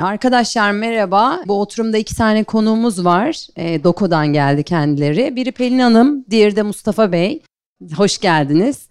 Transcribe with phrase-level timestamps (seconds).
[0.00, 1.40] Arkadaşlar merhaba.
[1.46, 3.46] Bu oturumda iki tane konuğumuz var.
[3.56, 5.36] E, Doko'dan geldi kendileri.
[5.36, 7.42] Biri Pelin Hanım, diğeri de Mustafa Bey.
[7.96, 8.88] Hoş geldiniz.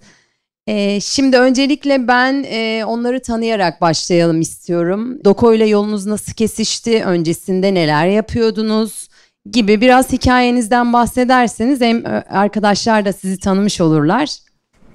[0.68, 5.24] E, şimdi öncelikle ben e, onları tanıyarak başlayalım istiyorum.
[5.26, 7.04] Doko ile yolunuz nasıl kesişti?
[7.06, 9.08] Öncesinde neler yapıyordunuz?
[9.51, 14.29] Gibi biraz hikayenizden bahsederseniz hem e, arkadaşlar da sizi tanımış olurlar.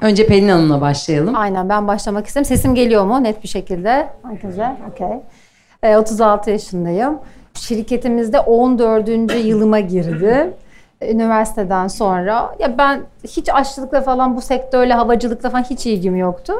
[0.00, 1.36] Önce Pelin Hanım'la başlayalım.
[1.36, 2.44] Aynen ben başlamak istedim.
[2.44, 4.08] Sesim geliyor mu net bir şekilde?
[4.42, 5.20] Güzel, okey.
[5.82, 7.18] E, 36 yaşındayım.
[7.54, 9.08] Şirketimizde 14.
[9.44, 10.50] yılıma girdi.
[11.02, 12.54] Üniversiteden sonra.
[12.58, 16.54] Ya ben hiç aşçılıkla falan bu sektörle, havacılıkla falan hiç ilgim yoktu.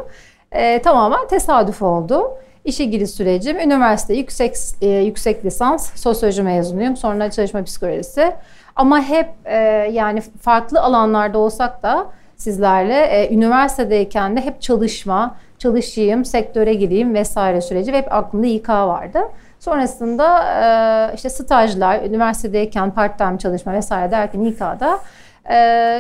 [0.53, 2.31] E, tamamen tesadüf oldu.
[2.65, 6.97] İşe giriş sürecim, üniversite yüksek e, yüksek lisans, sosyoloji mezunuyum.
[6.97, 8.33] Sonra çalışma psikolojisi.
[8.77, 9.57] Ama hep e,
[9.93, 12.07] yani farklı alanlarda olsak da
[12.39, 18.69] sizlerle e, üniversitedeyken de hep çalışma, çalışayım, sektöre gireyim vesaire süreci ve hep aklımda İK
[18.69, 19.19] vardı.
[19.61, 20.45] Sonrasında
[21.11, 24.99] e, işte stajlar, üniversitedeyken part-time çalışma vesaire derken İK'da
[25.45, 25.57] e,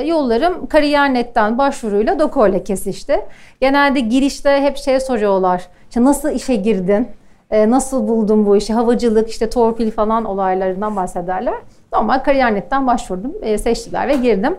[0.06, 3.20] yollarım kariyer.net'ten başvuruyla Doko'yla kesişti.
[3.60, 5.66] Genelde girişte hep şey soruyorlar.
[5.88, 7.08] İşte nasıl işe girdin?
[7.50, 8.72] E, nasıl buldun bu işi?
[8.72, 11.54] Havacılık, işte torpil falan olaylarından bahsederler.
[11.92, 14.56] Normal kariyer.net'ten başvurdum, e, seçtiler ve girdim.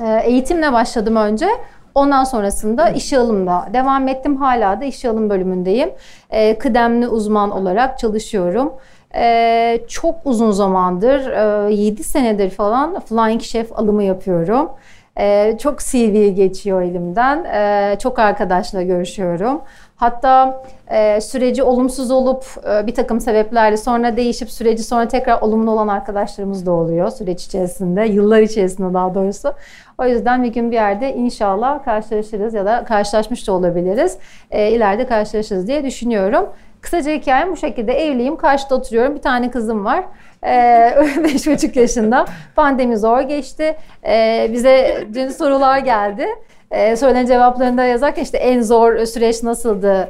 [0.00, 1.46] E, eğitimle başladım önce.
[1.94, 4.36] Ondan sonrasında işe alımda devam ettim.
[4.36, 5.90] Hala da işe alım bölümündeyim.
[6.30, 8.72] E, kıdemli uzman olarak çalışıyorum.
[9.14, 11.26] E, çok uzun zamandır,
[11.70, 14.70] e, 7 senedir falan Flying Chef alımı yapıyorum.
[15.18, 17.44] E, çok CV geçiyor elimden.
[17.44, 19.60] E, çok arkadaşla görüşüyorum.
[19.96, 25.70] Hatta e, süreci olumsuz olup e, bir takım sebeplerle sonra değişip süreci sonra tekrar olumlu
[25.70, 29.52] olan arkadaşlarımız da oluyor süreç içerisinde, yıllar içerisinde daha doğrusu.
[29.98, 34.18] O yüzden bir gün bir yerde inşallah karşılaşırız ya da karşılaşmış da olabiliriz.
[34.50, 36.46] E, ileride karşılaşırız diye düşünüyorum.
[36.80, 37.92] Kısaca hikayem bu şekilde.
[37.92, 39.14] Evliyim, karşıda oturuyorum.
[39.14, 40.04] Bir tane kızım var.
[40.46, 42.26] Ee, beş buçuk yaşında.
[42.56, 43.76] Pandemi zor geçti.
[44.06, 46.26] Ee, bize dün sorular geldi.
[46.70, 50.08] Ee, soruların cevaplarını da yazarken işte en zor süreç nasıldı?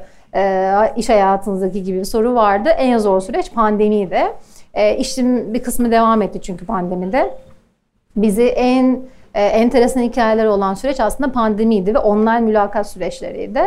[0.97, 2.69] İş hayatınızdaki gibi bir soru vardı.
[2.69, 4.23] En zor süreç pandemiydi.
[4.99, 7.35] İşim bir kısmı devam etti çünkü pandemide.
[8.17, 9.01] Bizi en
[9.35, 13.63] e, enteresan hikayeler olan süreç aslında pandemiydi ve online mülakat süreçleriydi.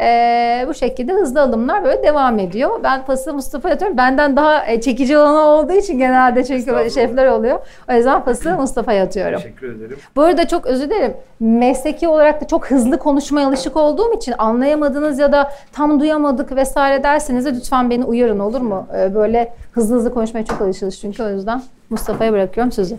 [0.00, 2.80] Ee, bu şekilde hızlı alımlar böyle devam ediyor.
[2.82, 3.96] Ben pası Mustafa'ya atıyorum.
[3.96, 7.58] Benden daha e, çekici olan olduğu için genelde çünkü şefler oluyor.
[7.90, 9.36] O yüzden pası Mustafa'ya atıyorum.
[9.36, 9.98] Teşekkür ederim.
[10.16, 11.14] Bu arada çok özür dilerim.
[11.40, 17.02] Mesleki olarak da çok hızlı konuşmaya alışık olduğum için anlayamadınız ya da tam duyamadık vesaire
[17.02, 18.86] derseniz de lütfen beni uyarın olur mu?
[18.98, 22.96] Ee, böyle hızlı hızlı konuşmaya çok alışırız çünkü o yüzden Mustafa'ya bırakıyorum sözü.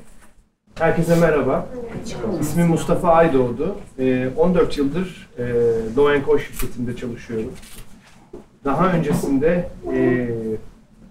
[0.79, 1.67] Herkese merhaba.
[2.41, 3.75] İsmim Mustafa Aydoğdu.
[3.99, 5.43] Ee, 14 yıldır e,
[5.97, 7.51] Low Co şirketinde çalışıyorum.
[8.65, 10.29] Daha öncesinde e,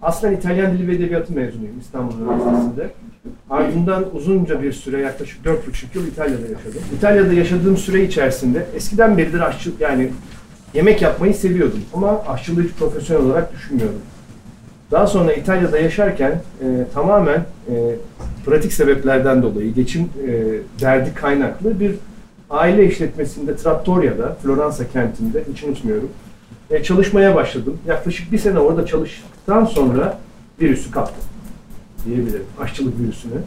[0.03, 2.91] aslen İtalyan Dili ve Edebiyatı mezunuyum İstanbul Üniversitesi'nde.
[3.51, 5.55] Ardından uzunca bir süre yaklaşık 4,5
[5.95, 6.83] yıl İtalya'da yaşadım.
[6.97, 10.11] İtalya'da yaşadığım süre içerisinde eskiden beridir aşçı yani
[10.75, 14.01] yemek yapmayı seviyordum ama aşçılığı hiç profesyonel olarak düşünmüyordum.
[14.91, 17.39] Daha sonra İtalya'da yaşarken e, tamamen
[17.69, 17.75] e,
[18.47, 20.31] pratik sebeplerden dolayı geçim e,
[20.81, 21.95] derdi kaynaklı bir
[22.51, 26.09] aile işletmesinde Trattoria'da, Floransa kentinde hiç unutmuyorum.
[26.71, 27.79] E, çalışmaya başladım.
[27.87, 30.19] Yaklaşık bir sene orada çalıştıktan sonra
[30.61, 31.25] virüsü kaptım
[32.07, 32.45] diyebilirim.
[32.61, 33.41] Aşçılık virüsünü.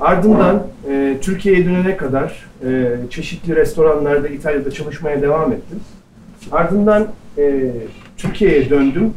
[0.00, 5.80] Ardından e, Türkiye'ye dönene kadar e, çeşitli restoranlarda İtalya'da çalışmaya devam ettim.
[6.52, 7.06] Ardından
[7.38, 7.72] e,
[8.16, 9.14] Türkiye'ye döndüm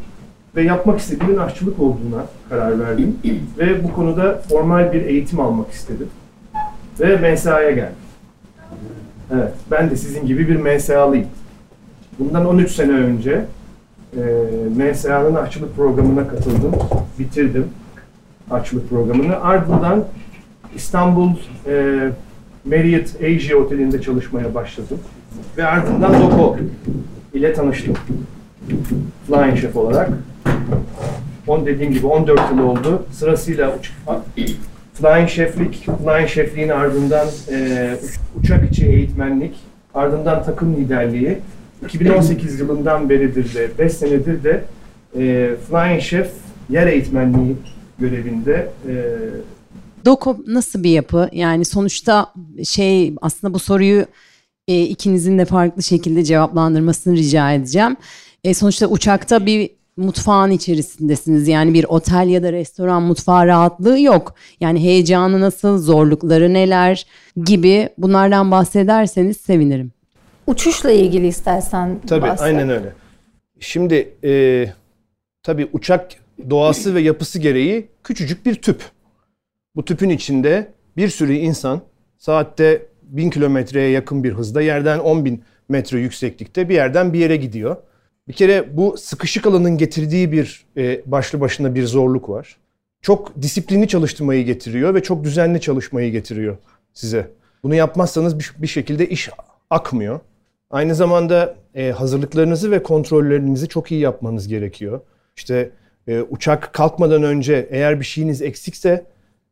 [0.57, 3.17] ve yapmak istediğimin aşçılık olduğuna karar verdim.
[3.57, 6.07] ve bu konuda formal bir eğitim almak istedim.
[6.99, 7.95] Ve MSA'ya geldim.
[9.33, 11.27] Evet, ben de sizin gibi bir MSA'lıyım.
[12.19, 13.45] Bundan 13 sene önce
[14.17, 14.21] e,
[14.77, 16.71] MSA'nın aşçılık programına katıldım,
[17.19, 17.67] bitirdim
[18.51, 19.41] aşçılık programını.
[19.41, 20.05] Ardından
[20.75, 21.29] İstanbul
[21.67, 21.99] e,
[22.65, 24.99] Marriott Asia Oteli'nde çalışmaya başladım.
[25.57, 26.57] Ve ardından Doko
[27.33, 27.95] ile tanıştım.
[29.27, 30.09] Flying Chef olarak.
[31.47, 33.05] On dediğim gibi 14 yıl oldu.
[33.11, 33.91] Sırasıyla uç,
[34.93, 37.95] Flying Chef'lik, Flying Chef'liğin ardından e,
[38.39, 39.55] uçak içi eğitmenlik,
[39.93, 41.37] ardından takım liderliği.
[41.85, 44.63] 2018 yılından beridir de, 5 senedir de
[45.17, 46.31] e, Flying Chef
[46.69, 47.55] yer eğitmenliği
[47.99, 48.69] görevinde.
[48.87, 48.93] E,
[50.05, 51.29] Doko nasıl bir yapı?
[51.31, 52.33] Yani sonuçta
[52.63, 54.05] şey aslında bu soruyu
[54.67, 57.95] e, ikinizin de farklı şekilde cevaplandırmasını rica edeceğim.
[58.43, 61.47] E, sonuçta uçakta bir mutfağın içerisindesiniz.
[61.47, 64.35] Yani bir otel ya da restoran mutfağı rahatlığı yok.
[64.59, 67.05] Yani heyecanı nasıl, zorlukları neler
[67.45, 69.91] gibi bunlardan bahsederseniz sevinirim.
[70.47, 72.41] Uçuşla ilgili istersen Tabii bahset.
[72.41, 72.93] aynen öyle.
[73.59, 74.65] Şimdi e,
[75.47, 76.11] Tabii uçak
[76.49, 78.83] doğası ve yapısı gereği küçücük bir tüp.
[79.75, 81.81] Bu tüpün içinde bir sürü insan
[82.17, 87.35] saatte 1000 kilometreye yakın bir hızda yerden 10 bin metre yükseklikte bir yerden bir yere
[87.35, 87.77] gidiyor.
[88.27, 92.57] Bir kere bu sıkışık alanın getirdiği bir e, başlı başına bir zorluk var.
[93.01, 96.57] Çok disiplinli çalıştırmayı getiriyor ve çok düzenli çalışmayı getiriyor
[96.93, 97.31] size.
[97.63, 99.29] Bunu yapmazsanız bir, bir şekilde iş
[99.69, 100.19] akmıyor.
[100.69, 105.01] Aynı zamanda e, hazırlıklarınızı ve kontrollerinizi çok iyi yapmanız gerekiyor.
[105.37, 105.71] İşte
[106.07, 109.05] e, uçak kalkmadan önce eğer bir şeyiniz eksikse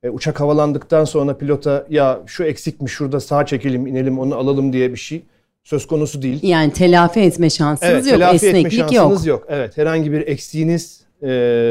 [0.03, 4.91] e, uçak havalandıktan sonra pilota ya şu eksikmiş şurada sağa çekelim inelim onu alalım diye
[4.91, 5.23] bir şey
[5.65, 6.39] söz konusu değil.
[6.43, 9.41] Yani telafi etme şansınız evet, yok, telafi esneklik etme şansınız yok.
[9.41, 9.49] yok.
[9.49, 11.27] Evet, herhangi bir eksiğiniz e,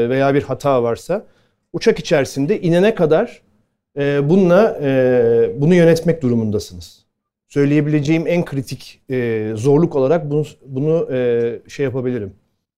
[0.09, 1.25] veya bir hata varsa
[1.73, 3.41] uçak içerisinde inene kadar
[3.97, 7.05] e, bununla e, bunu yönetmek durumundasınız.
[7.47, 12.33] Söyleyebileceğim en kritik e, zorluk olarak bunu, bunu e, şey yapabilirim.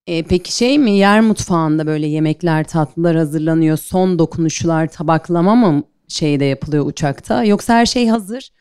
[0.07, 6.45] E, peki şey mi yer mutfağında böyle yemekler tatlılar hazırlanıyor son dokunuşlar tabaklama mı şeyde
[6.45, 8.51] yapılıyor uçakta yoksa her şey hazır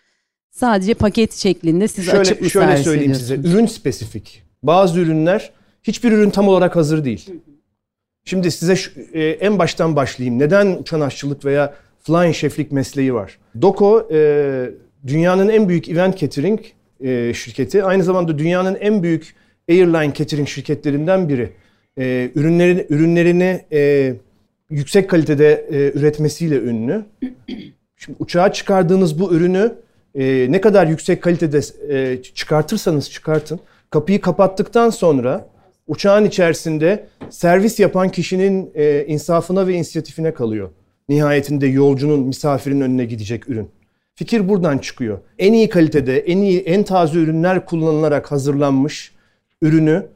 [0.57, 4.43] sadece paket şeklinde siz şöyle, açıp mı Şöyle söyleyeyim size ürün spesifik.
[4.63, 7.31] Bazı ürünler hiçbir ürün tam olarak hazır değil.
[8.25, 10.39] Şimdi size şu, e, en baştan başlayayım.
[10.39, 13.39] Neden uçan aşçılık veya flying şeflik mesleği var?
[13.63, 14.71] Doko e,
[15.07, 16.61] dünyanın en büyük event catering
[17.01, 17.85] e, şirketi.
[17.85, 19.35] Aynı zamanda dünyanın en büyük
[19.69, 21.53] airline catering şirketlerinden biri.
[21.99, 24.15] E, ürünlerini ürünlerini e,
[24.71, 27.05] yüksek kalitede e, üretmesiyle ünlü.
[27.97, 29.86] Şimdi uçağa çıkardığınız bu ürünü
[30.17, 33.61] e, ne kadar yüksek kalitede e, çıkartırsanız çıkartın.
[33.91, 35.49] Kapıyı kapattıktan sonra
[35.87, 40.71] uçağın içerisinde servis yapan kişinin e, insafına ve inisiyatifine kalıyor.
[41.09, 43.69] Nihayetinde yolcunun, misafirin önüne gidecek ürün.
[44.15, 45.19] Fikir buradan çıkıyor.
[45.39, 49.13] En iyi kalitede, en iyi, en taze ürünler kullanılarak hazırlanmış
[49.63, 50.07] ürünü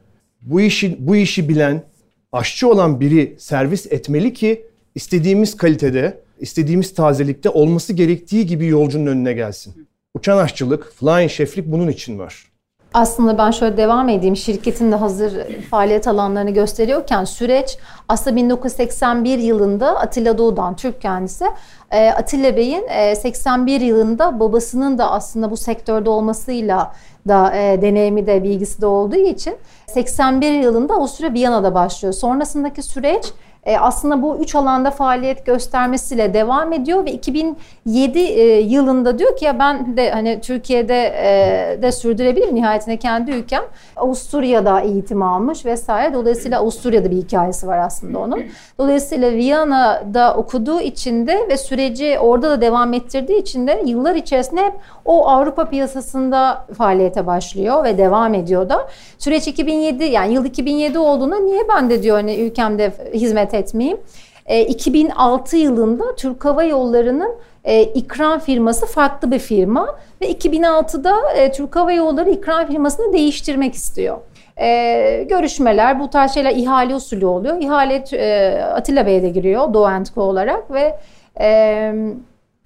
[0.41, 1.83] bu işi bu işi bilen,
[2.31, 4.65] aşçı olan biri servis etmeli ki
[4.95, 9.87] istediğimiz kalitede, istediğimiz tazelikte olması gerektiği gibi yolcunun önüne gelsin.
[10.15, 12.51] Uçan aşçılık, flying şeflik bunun için var.
[12.93, 14.35] Aslında ben şöyle devam edeyim.
[14.35, 17.77] Şirketin de hazır faaliyet alanlarını gösteriyorken süreç
[18.09, 21.45] aslında 1981 yılında Atilla Doğu'dan Türk kendisi.
[21.91, 26.93] e, Atilla Bey'in e, 81 yılında babasının da aslında bu sektörde olmasıyla
[27.27, 29.55] da e, deneyimi de bilgisi de olduğu için
[29.87, 32.13] 81 yılında o süre Viyana'da başlıyor.
[32.13, 33.25] Sonrasındaki süreç
[33.65, 39.45] e, aslında bu üç alanda faaliyet göstermesiyle devam ediyor ve 2007 e, yılında diyor ki
[39.45, 43.63] ya ben de hani Türkiye'de e, de sürdürebilirim nihayetinde kendi ülkem.
[43.95, 46.13] Avusturya'da eğitim almış vesaire.
[46.13, 48.43] Dolayısıyla Avusturya'da bir hikayesi var aslında onun.
[48.77, 54.61] Dolayısıyla Viyana'da okuduğu için de ve süreci orada da devam ettirdiği için de yıllar içerisinde
[54.61, 54.73] hep
[55.05, 58.87] o Avrupa piyasasında faaliyete başlıyor ve devam ediyor da.
[59.17, 63.97] Süreç 2007 yani yıl 2007 olduğunda niye ben de diyor hani ülkemde hizmet etmeyeyim?
[64.45, 71.51] E, 2006 yılında Türk Hava Yolları'nın e, ikram firması farklı bir firma ve 2006'da e,
[71.51, 74.17] Türk Hava Yolları ikram firmasını değiştirmek istiyor.
[74.61, 77.61] E, görüşmeler, bu tarz şeyler ihale usulü oluyor.
[77.61, 80.99] İhale e, Atilla Bey'e de giriyor Doğu olarak ve
[81.39, 81.93] e,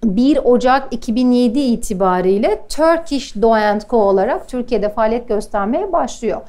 [0.04, 3.34] 1 Ocak 2007 itibariyle Turkish
[3.90, 6.40] Co olarak Türkiye'de faaliyet göstermeye başlıyor.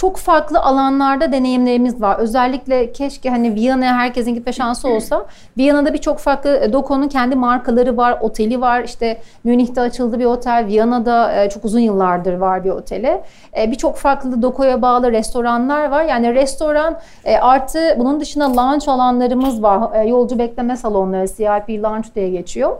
[0.00, 2.18] Çok farklı alanlarda deneyimlerimiz var.
[2.18, 5.26] Özellikle keşke hani Viyana'ya herkesin gitme şansı olsa.
[5.58, 8.82] Viyana'da birçok farklı Doko'nun kendi markaları var, oteli var.
[8.82, 13.20] İşte Münih'te açıldı bir otel, Viyana'da e, çok uzun yıllardır var bir oteli.
[13.58, 16.02] E, birçok farklı Doko'ya bağlı restoranlar var.
[16.02, 20.04] Yani restoran e, artı bunun dışında lounge alanlarımız var.
[20.04, 22.76] Yolcu bekleme salonları, CIP lounge diye geçiyor.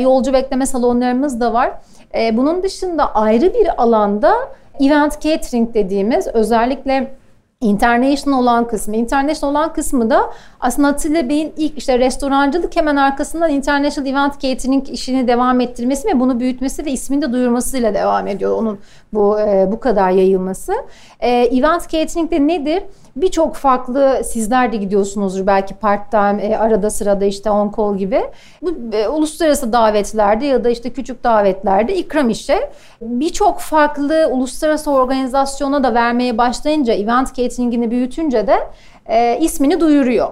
[0.00, 1.72] Yolcu bekleme salonlarımız da var.
[2.32, 4.34] Bunun dışında ayrı bir alanda
[4.80, 7.16] event catering dediğimiz özellikle
[7.60, 8.96] International olan kısmı.
[8.96, 14.88] International olan kısmı da aslında Atilla Bey'in ilk işte restorancılık hemen arkasından International Event Catering
[14.88, 18.78] işini devam ettirmesi ve bunu büyütmesi ve ismini de duyurmasıyla devam ediyor onun
[19.12, 20.72] bu e, bu kadar yayılması.
[21.20, 22.82] E, event Catering de nedir?
[23.16, 28.22] Birçok farklı sizler de gidiyorsunuzdur belki part time e, arada sırada işte on call gibi.
[28.62, 32.56] Bu e, uluslararası davetlerde ya da işte küçük davetlerde ikram işi.
[33.00, 38.56] Birçok farklı uluslararası organizasyona da vermeye başlayınca event catering'ini büyütünce de
[39.06, 40.28] e, ismini duyuruyor.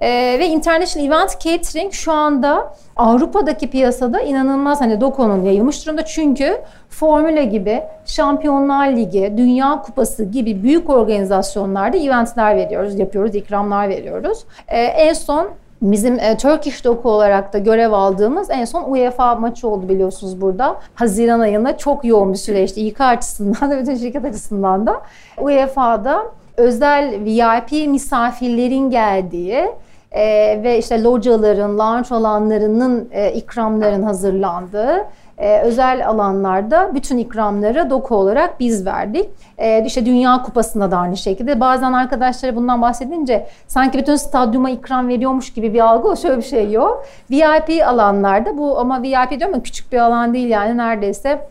[0.00, 6.04] Ee, ve International Event Catering şu anda Avrupa'daki piyasada inanılmaz hani Doko'nun yayılmış durumda.
[6.04, 14.44] Çünkü Formula gibi, Şampiyonlar Ligi, Dünya Kupası gibi büyük organizasyonlarda eventler veriyoruz, yapıyoruz, ikramlar veriyoruz.
[14.68, 15.48] Ee, en son
[15.82, 20.76] Bizim e, Turkish Doku olarak da görev aldığımız en son UEFA maçı oldu biliyorsunuz burada.
[20.94, 25.02] Haziran ayında çok yoğun bir süreçti İK açısından da bütün şirket açısından da.
[25.40, 26.24] UEFA'da
[26.56, 29.68] özel VIP misafirlerin geldiği
[30.14, 35.04] e, ve işte locaların, lounge alanlarının e, ikramların hazırlandığı
[35.38, 39.30] e, özel alanlarda bütün ikramları doku olarak biz verdik.
[39.58, 41.60] E, işte Dünya Kupası'nda da aynı şekilde.
[41.60, 46.42] Bazen arkadaşlara bundan bahsedince sanki bütün stadyuma ikram veriyormuş gibi bir algı o şöyle bir
[46.42, 47.04] şey yok.
[47.30, 51.48] VIP alanlarda bu ama VIP diyorum ama küçük bir alan değil yani neredeyse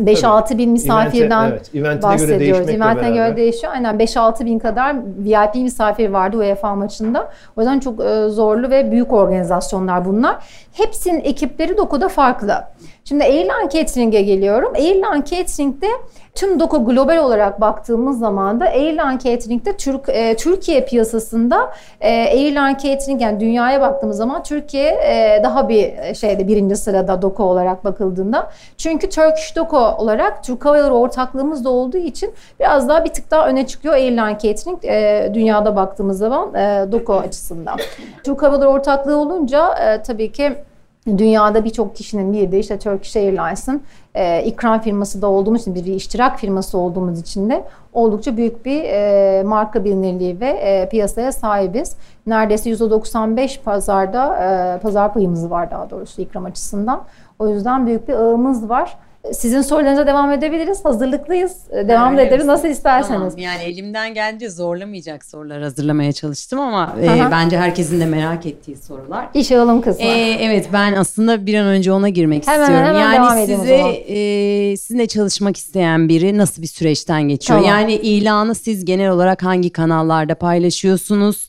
[0.00, 2.68] 5-6 bin misafirden Event'e, evet, bahsediyoruz.
[2.68, 3.36] Event'e göre beraber.
[3.36, 3.72] değişiyor.
[3.72, 7.30] Aynen 5-6 bin kadar VIP misafir vardı UEFA maçında.
[7.56, 10.36] O yüzden çok e, zorlu ve büyük organizasyonlar bunlar.
[10.72, 12.64] Hepsinin ekipleri Doku'da farklı.
[13.08, 14.72] Şimdi Airline Catering'e geliyorum.
[14.74, 15.86] Airline Catering'de
[16.34, 21.70] tüm Doku global olarak baktığımız zaman da Airline Catering'de Türk, e, Türkiye piyasasında
[22.00, 27.42] e, Airline Catering yani dünyaya baktığımız zaman Türkiye e, daha bir şeyde birinci sırada Doku
[27.42, 28.50] olarak bakıldığında.
[28.76, 33.30] Çünkü Turkish Doku olarak Türk Hava Yolları ortaklığımız da olduğu için biraz daha bir tık
[33.30, 37.78] daha öne çıkıyor Airline Catering e, dünyada baktığımız zaman e, Doku açısından.
[38.24, 40.52] Türk Hava Yolları ortaklığı olunca e, tabii ki
[41.06, 43.82] Dünyada birçok kişinin bir de işte Turkish Airlines'ın
[44.14, 48.84] e, ikram firması da olduğumuz için bir iştirak firması olduğumuz için de oldukça büyük bir
[48.84, 51.96] e, marka bilinirliği ve e, piyasaya sahibiz.
[52.26, 57.02] Neredeyse %95 pazarda e, pazar payımız var daha doğrusu ikram açısından.
[57.38, 58.96] O yüzden büyük bir ağımız var.
[59.32, 60.84] Sizin sorularınıza devam edebiliriz.
[60.84, 61.52] Hazırlıklıyız.
[61.88, 62.48] Devam Öyle ederiz misin?
[62.48, 63.18] nasıl isterseniz.
[63.18, 68.76] Tamam, yani elimden geldiğince zorlamayacak sorular hazırlamaya çalıştım ama e, bence herkesin de merak ettiği
[68.76, 69.28] sorular.
[69.34, 70.04] İş alalım kısmı.
[70.04, 72.86] Ee, evet ben aslında bir an önce ona girmek Hemen, istiyorum.
[72.86, 73.74] hemen yani devam size
[74.08, 77.58] e, sizinle çalışmak isteyen biri nasıl bir süreçten geçiyor?
[77.58, 77.78] Tamam.
[77.80, 81.48] Yani ilanı siz genel olarak hangi kanallarda paylaşıyorsunuz?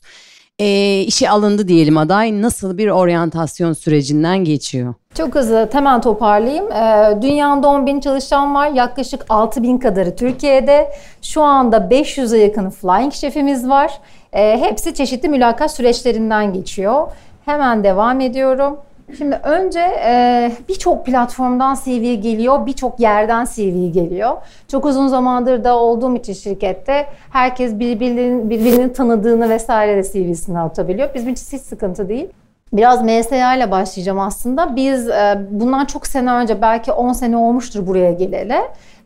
[0.58, 4.94] E, işe alındı diyelim aday nasıl bir oryantasyon sürecinden geçiyor?
[5.14, 6.72] Çok hızlı hemen toparlayayım.
[6.72, 8.68] Ee, dünyada 10 bin çalışan var.
[8.70, 10.92] Yaklaşık 6 bin kadarı Türkiye'de.
[11.22, 14.00] Şu anda 500'e yakın flying şefimiz var.
[14.32, 17.08] Ee, hepsi çeşitli mülakat süreçlerinden geçiyor.
[17.44, 18.78] Hemen devam ediyorum.
[19.18, 24.36] Şimdi önce e, birçok platformdan CV geliyor, birçok yerden CV geliyor.
[24.68, 31.14] Çok uzun zamandır da olduğum için şirkette herkes birbirinin, birbirini tanıdığını vesaire de CV'sini atabiliyor.
[31.14, 32.28] Bizim için hiç sıkıntı değil.
[32.72, 34.76] Biraz MSA ile başlayacağım aslında.
[34.76, 38.56] Biz e, bundan çok sene önce belki 10 sene olmuştur buraya geleli.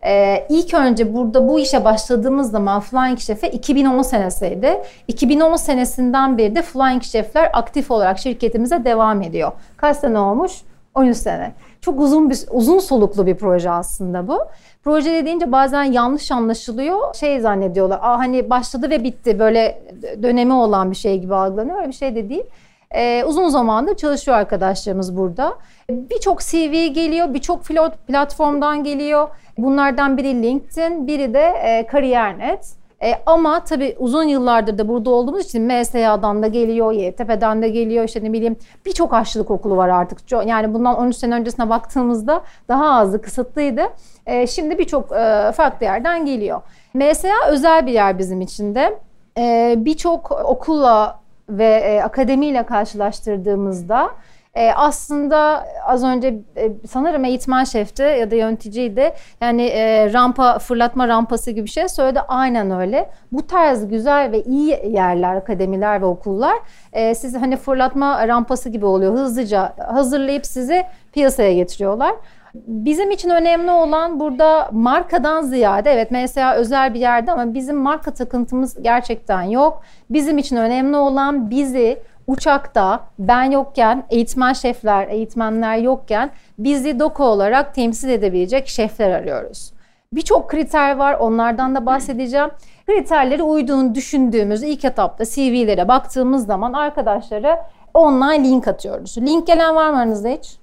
[0.07, 4.81] E, ilk önce burada bu işe başladığımız zaman Flying Chef'e 2010 senesiydi.
[5.09, 9.53] 2010 senesinden beri de Flying Chef'ler aktif olarak şirketimize devam ediyor.
[9.77, 10.53] Kaç sene olmuş?
[10.95, 11.53] 13 sene.
[11.81, 14.39] Çok uzun bir uzun soluklu bir proje aslında bu.
[14.85, 17.15] Proje dediğince bazen yanlış anlaşılıyor.
[17.15, 17.99] Şey zannediyorlar.
[18.03, 19.39] Aa hani başladı ve bitti.
[19.39, 19.83] Böyle
[20.23, 21.79] dönemi olan bir şey gibi algılanıyor.
[21.79, 22.45] Öyle bir şey de değil.
[22.95, 25.59] Ee, uzun zamandır çalışıyor arkadaşlarımız burada.
[25.91, 27.65] Birçok CV geliyor, birçok
[28.07, 29.29] platformdan geliyor.
[29.59, 32.81] Bunlardan biri LinkedIn, biri de e, Kariyer.net.
[33.03, 38.05] E, ama tabii uzun yıllardır da burada olduğumuz için MSA'dan da geliyor, YTP'den de geliyor,
[38.05, 38.57] işte ne bileyim
[38.87, 40.19] birçok aşçılık okulu var artık.
[40.47, 43.83] Yani bundan 13 sene öncesine baktığımızda daha azdı, kısıtlıydı.
[44.27, 46.61] E, şimdi birçok e, farklı yerden geliyor.
[46.95, 48.99] MSA özel bir yer bizim için de.
[49.39, 51.20] E, birçok okulla
[51.51, 54.11] ve e, akademiyle karşılaştırdığımızda
[54.55, 59.13] e, aslında az önce e, sanırım eğitmen şefti ya da yöneticiydi.
[59.41, 62.21] Yani e, rampa fırlatma rampası gibi bir şey söyledi.
[62.29, 63.11] Aynen öyle.
[63.33, 66.57] Bu tarz güzel ve iyi yerler, akademiler ve okullar
[66.93, 69.13] e, sizi hani fırlatma rampası gibi oluyor.
[69.15, 72.15] Hızlıca hazırlayıp sizi piyasaya getiriyorlar.
[72.55, 78.11] Bizim için önemli olan burada markadan ziyade evet mesela özel bir yerde ama bizim marka
[78.11, 79.83] takıntımız gerçekten yok.
[80.11, 87.75] Bizim için önemli olan bizi uçakta ben yokken eğitmen şefler, eğitmenler yokken bizi doku olarak
[87.75, 89.73] temsil edebilecek şefler arıyoruz.
[90.13, 92.51] Birçok kriter var onlardan da bahsedeceğim.
[92.87, 99.19] Kriterleri uyduğunu düşündüğümüz ilk etapta CV'lere baktığımız zaman arkadaşlara online link atıyoruz.
[99.19, 100.60] Link gelen var mı aranızda hiç?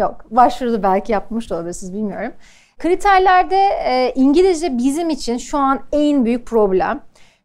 [0.00, 0.24] Yok.
[0.30, 2.32] Başvuruda belki yapmış da olabilirsiniz bilmiyorum.
[2.78, 7.00] Kriterlerde e, İngilizce bizim için şu an en büyük problem.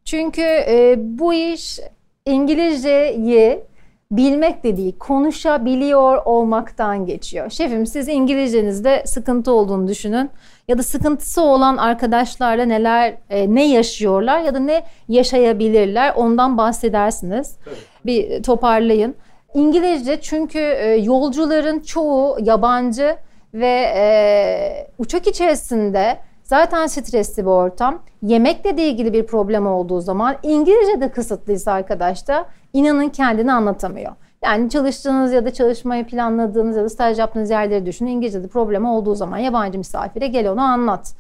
[0.06, 1.80] Çünkü e, bu iş
[2.26, 3.64] İngilizceyi
[4.12, 7.50] bilmek de değil, konuşabiliyor olmaktan geçiyor.
[7.50, 10.30] Şefim siz İngilizcenizde sıkıntı olduğunu düşünün
[10.68, 17.58] ya da sıkıntısı olan arkadaşlarla neler e, ne yaşıyorlar ya da ne yaşayabilirler ondan bahsedersiniz.
[18.06, 19.16] Bir toparlayın.
[19.54, 23.18] İngilizce çünkü e, yolcuların çoğu yabancı
[23.54, 28.02] ve e, uçak içerisinde zaten stresli bir ortam.
[28.22, 34.12] Yemekle de ilgili bir problem olduğu zaman İngilizce de kısıtlıysa arkadaş da inanın kendini anlatamıyor.
[34.44, 38.10] Yani çalıştığınız ya da çalışmayı planladığınız ya da staj yaptığınız yerleri düşünün.
[38.10, 41.14] İngilizce'de problem olduğu zaman yabancı misafire gel onu anlat.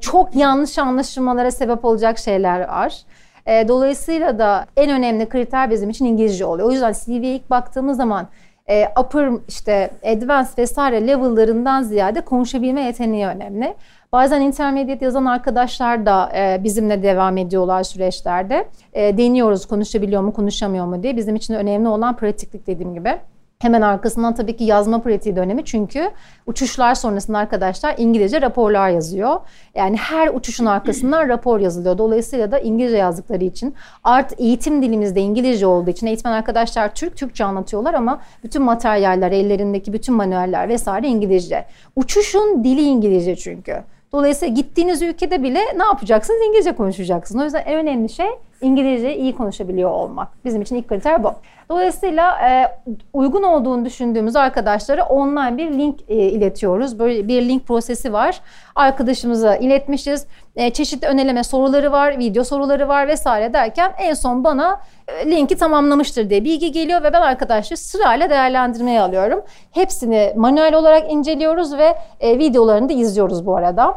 [0.00, 3.02] Çok yanlış anlaşılmalara sebep olacak şeyler var.
[3.46, 6.68] E, dolayısıyla da en önemli kriter bizim için İngilizce oluyor.
[6.68, 8.28] O yüzden CV'ye ilk baktığımız zaman
[8.70, 13.74] e, upper işte advanced vesaire level'larından ziyade konuşabilme yeteneği önemli.
[14.12, 18.68] Bazen intermediate yazan arkadaşlar da e, bizimle devam ediyorlar süreçlerde.
[18.92, 21.16] E, deniyoruz konuşabiliyor mu konuşamıyor mu diye.
[21.16, 23.18] Bizim için önemli olan pratiklik dediğim gibi.
[23.60, 26.10] Hemen arkasından tabii ki yazma pratiği dönemi çünkü
[26.46, 29.40] uçuşlar sonrasında arkadaşlar İngilizce raporlar yazıyor.
[29.74, 31.98] Yani her uçuşun arkasından rapor yazılıyor.
[31.98, 33.74] Dolayısıyla da İngilizce yazdıkları için
[34.04, 39.92] art eğitim dilimizde İngilizce olduğu için eğitmen arkadaşlar Türk Türkçe anlatıyorlar ama bütün materyaller, ellerindeki
[39.92, 41.66] bütün manueller vesaire İngilizce.
[41.96, 43.82] Uçuşun dili İngilizce çünkü.
[44.12, 46.40] Dolayısıyla gittiğiniz ülkede bile ne yapacaksınız?
[46.48, 47.42] İngilizce konuşacaksınız.
[47.42, 48.28] O yüzden en önemli şey
[48.60, 50.44] İngilizce iyi konuşabiliyor olmak.
[50.44, 51.32] Bizim için ilk kriter bu.
[51.70, 52.78] Dolayısıyla e,
[53.12, 56.98] uygun olduğunu düşündüğümüz arkadaşlara online bir link e, iletiyoruz.
[56.98, 58.40] Böyle bir link prosesi var.
[58.74, 60.26] Arkadaşımıza iletmişiz.
[60.56, 65.56] E, çeşitli öneleme soruları var, video soruları var vesaire derken en son bana e, linki
[65.56, 69.42] tamamlamıştır diye bilgi geliyor ve ben arkadaşları sırayla değerlendirmeye alıyorum.
[69.70, 73.94] Hepsini manuel olarak inceliyoruz ve e, videolarını da izliyoruz bu arada.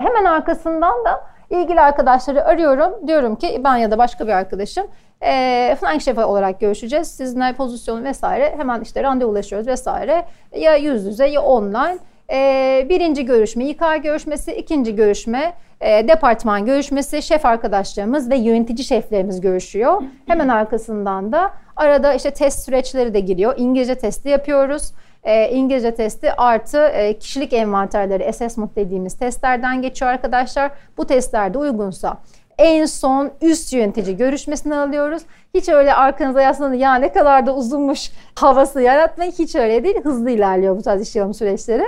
[0.00, 1.20] Hemen arkasından da
[1.50, 3.08] ilgili arkadaşları arıyorum.
[3.08, 4.86] Diyorum ki ben ya da başka bir arkadaşım
[5.22, 7.08] e, flank şefi olarak görüşeceğiz.
[7.08, 10.24] Sizinle pozisyonu vesaire hemen işte randevulaşıyoruz vesaire.
[10.56, 11.98] Ya yüz yüze ya online.
[12.32, 19.40] E, birinci görüşme İK görüşmesi, ikinci görüşme e, departman görüşmesi, şef arkadaşlarımız ve yönetici şeflerimiz
[19.40, 20.02] görüşüyor.
[20.26, 23.54] Hemen arkasından da arada işte test süreçleri de giriyor.
[23.56, 24.92] İngilizce testi yapıyoruz.
[25.28, 30.70] E, İngilizce testi artı e, kişilik envanterleri assessment dediğimiz testlerden geçiyor arkadaşlar.
[30.96, 32.16] Bu testlerde uygunsa
[32.58, 35.22] en son üst yönetici görüşmesini alıyoruz.
[35.54, 39.32] Hiç öyle arkanıza yaslanın ya ne kadar da uzunmuş havası yaratmayın.
[39.32, 39.96] Hiç öyle değil.
[40.02, 41.84] Hızlı ilerliyor bu tarz işlem süreçleri.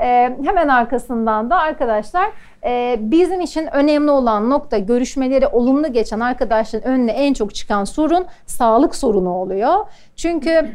[0.00, 2.30] Ee, hemen arkasından da arkadaşlar
[2.64, 8.26] e, bizim için önemli olan nokta görüşmeleri olumlu geçen arkadaşların önüne en çok çıkan sorun
[8.46, 9.86] sağlık sorunu oluyor.
[10.16, 10.72] Çünkü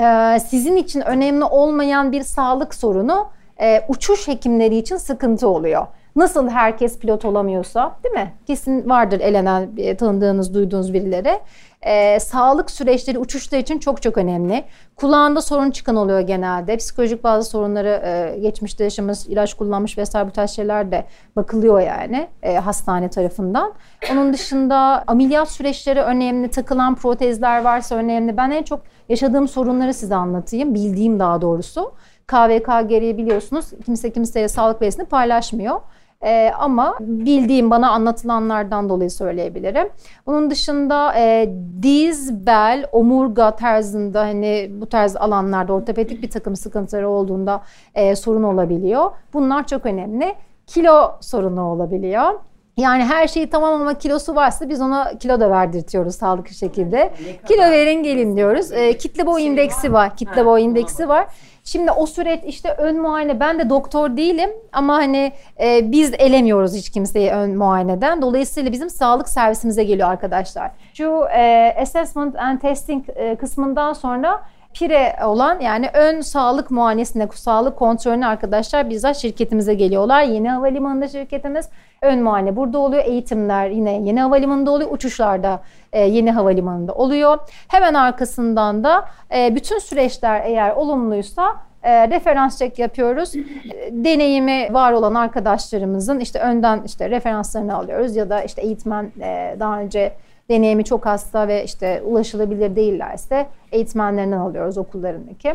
[0.00, 3.28] e, sizin için önemli olmayan bir sağlık sorunu
[3.60, 5.86] e, uçuş hekimleri için sıkıntı oluyor.
[6.16, 8.32] Nasıl herkes pilot olamıyorsa değil mi?
[8.46, 11.40] Kesin vardır elenen, e, tanıdığınız, duyduğunuz birileri.
[11.86, 14.64] Ee, sağlık süreçleri uçuşlar için çok çok önemli.
[14.96, 16.76] Kulağında sorun çıkan oluyor genelde.
[16.76, 21.04] Psikolojik bazı sorunları e, geçmişte yaşamış, ilaç kullanmış vesaire bu tarz şeyler de
[21.36, 23.72] bakılıyor yani e, hastane tarafından.
[24.12, 26.48] Onun dışında ameliyat süreçleri önemli.
[26.50, 28.36] Takılan protezler varsa önemli.
[28.36, 30.74] Ben en çok yaşadığım sorunları size anlatayım.
[30.74, 31.92] Bildiğim daha doğrusu.
[32.26, 35.80] KVK gereği biliyorsunuz kimse kimseye sağlık verisini paylaşmıyor.
[36.24, 39.88] E, ama bildiğim bana anlatılanlardan dolayı söyleyebilirim.
[40.26, 47.08] Bunun dışında e, diz, bel, omurga tarzında hani bu tarz alanlarda ortopedik bir takım sıkıntıları
[47.08, 47.62] olduğunda
[47.94, 49.10] e, sorun olabiliyor.
[49.32, 50.34] Bunlar çok önemli.
[50.66, 52.32] Kilo sorunu olabiliyor.
[52.76, 57.12] Yani her şeyi tamam ama kilosu varsa biz ona kilo da verdirtiyoruz sağlıklı şekilde.
[57.48, 58.72] Kilo verin gelin diyoruz.
[58.72, 60.16] E, kitle boy indeksi var.
[60.16, 61.26] Kitle boy indeksi var.
[61.64, 66.74] Şimdi o süreç işte ön muayene ben de doktor değilim ama hani e, biz elemiyoruz
[66.74, 68.22] hiç kimseyi ön muayeneden.
[68.22, 70.70] Dolayısıyla bizim sağlık servisimize geliyor arkadaşlar.
[70.94, 74.42] Şu e, assessment and testing e, kısmından sonra
[74.74, 80.22] pire olan yani ön sağlık muayenesine, sağlık kontrolüne arkadaşlar bizzat şirketimize geliyorlar.
[80.22, 81.68] Yeni havalimanında şirketimiz
[82.02, 83.04] ön muayene burada oluyor.
[83.04, 84.90] Eğitimler yine yeni havalimanında oluyor.
[84.90, 85.60] Uçuşlarda
[85.92, 87.38] e, yeni havalimanında oluyor.
[87.68, 89.04] Hemen arkasından da
[89.34, 93.36] e, bütün süreçler eğer olumluysa e, referans check yapıyoruz.
[93.36, 93.44] E,
[93.90, 99.78] deneyimi var olan arkadaşlarımızın işte önden işte referanslarını alıyoruz ya da işte eğitmen e, daha
[99.78, 100.12] önce
[100.52, 105.54] deneyimi çok hasta ve işte ulaşılabilir değillerse eğitmenlerinden alıyoruz okullarındaki.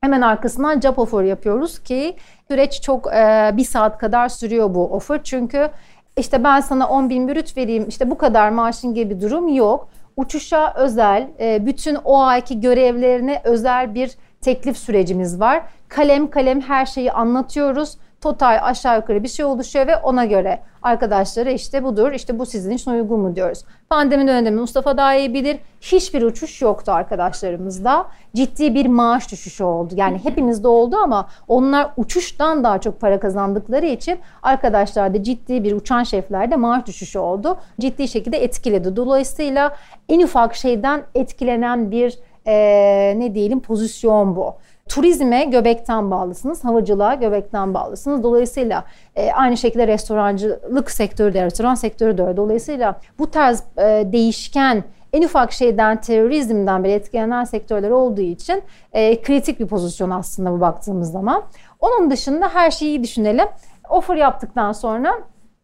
[0.00, 2.16] Hemen arkasından job offer yapıyoruz ki
[2.48, 5.20] süreç çok e, bir saat kadar sürüyor bu offer.
[5.24, 5.70] Çünkü
[6.16, 9.88] işte ben sana 10 bin brüt vereyim işte bu kadar maaşın gibi bir durum yok.
[10.16, 15.62] Uçuşa özel, e, bütün o ayki görevlerine özel bir teklif sürecimiz var.
[15.88, 21.50] Kalem kalem her şeyi anlatıyoruz total aşağı yukarı bir şey oluşuyor ve ona göre arkadaşlara
[21.50, 23.64] işte budur, işte bu sizin için uygun mu diyoruz.
[23.90, 25.58] Pandemi döneminde Mustafa daha iyi bilir.
[25.80, 28.06] Hiçbir uçuş yoktu arkadaşlarımızda.
[28.34, 29.94] Ciddi bir maaş düşüşü oldu.
[29.96, 36.02] Yani hepimizde oldu ama onlar uçuştan daha çok para kazandıkları için arkadaşlarda ciddi bir uçan
[36.02, 37.56] şeflerde maaş düşüşü oldu.
[37.80, 38.96] Ciddi şekilde etkiledi.
[38.96, 39.76] Dolayısıyla
[40.08, 42.18] en ufak şeyden etkilenen bir
[42.50, 44.54] ee, ne diyelim pozisyon bu.
[44.88, 48.22] Turizme göbekten bağlısınız, havacılığa göbekten bağlısınız.
[48.22, 48.84] Dolayısıyla
[49.16, 52.36] e, aynı şekilde restorancılık sektörü de, restoran sektörü de öyle.
[52.36, 59.22] Dolayısıyla bu tarz e, değişken en ufak şeyden terörizmden bile etkilenen sektörler olduğu için e,
[59.22, 61.42] kritik bir pozisyon aslında bu baktığımız zaman.
[61.80, 63.46] Onun dışında her şeyi düşünelim.
[63.90, 65.14] Offer yaptıktan sonra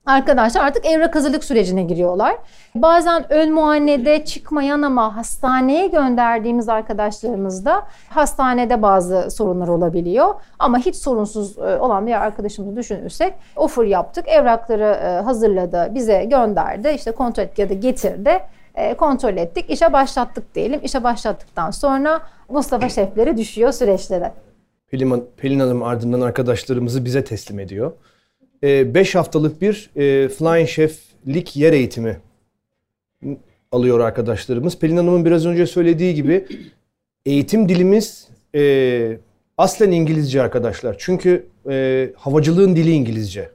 [0.07, 2.37] arkadaşlar artık evrak hazırlık sürecine giriyorlar.
[2.75, 10.35] Bazen ön muayenede çıkmayan ama hastaneye gönderdiğimiz arkadaşlarımız da hastanede bazı sorunlar olabiliyor.
[10.59, 16.89] Ama hiç sorunsuz e, olan bir arkadaşımızı düşünürsek offer yaptık, evrakları e, hazırladı, bize gönderdi,
[16.89, 18.41] işte kontrol ya da getirdi
[18.75, 19.71] e, kontrol ettik.
[19.71, 20.81] işe başlattık diyelim.
[20.83, 24.33] İşe başlattıktan sonra Mustafa şefleri düşüyor süreçlere.
[24.91, 27.93] Pelin, Pelin Hanım ardından arkadaşlarımızı bize teslim ediyor.
[28.65, 29.91] 5 haftalık bir
[30.29, 32.17] Flying Chef'lik yer eğitimi
[33.73, 34.79] alıyor arkadaşlarımız.
[34.79, 36.47] Pelin Hanım'ın biraz önce söylediği gibi
[37.27, 39.17] eğitim dilimiz e,
[39.59, 40.97] aslen İngilizce arkadaşlar.
[40.99, 43.51] Çünkü e, havacılığın dili İngilizce.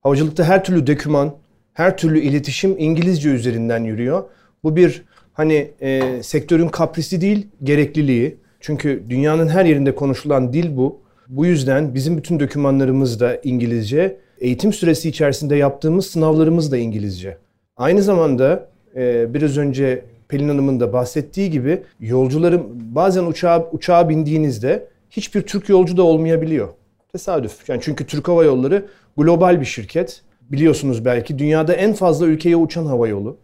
[0.00, 1.34] Havacılıkta her türlü doküman,
[1.72, 4.24] her türlü iletişim İngilizce üzerinden yürüyor.
[4.64, 8.36] Bu bir hani e, sektörün kaprisi değil, gerekliliği.
[8.60, 11.00] Çünkü dünyanın her yerinde konuşulan dil bu.
[11.28, 14.18] Bu yüzden bizim bütün dokümanlarımız da İngilizce.
[14.40, 17.36] Eğitim süresi içerisinde yaptığımız sınavlarımız da İngilizce.
[17.76, 22.62] Aynı zamanda e, biraz önce Pelin Hanım'ın da bahsettiği gibi yolcuların
[22.94, 26.68] bazen uçağa, uçağa bindiğinizde hiçbir Türk yolcu da olmayabiliyor.
[27.12, 27.68] Tesadüf.
[27.68, 30.22] Yani çünkü Türk Hava Yolları global bir şirket.
[30.40, 33.36] Biliyorsunuz belki dünyada en fazla ülkeye uçan hava yolu.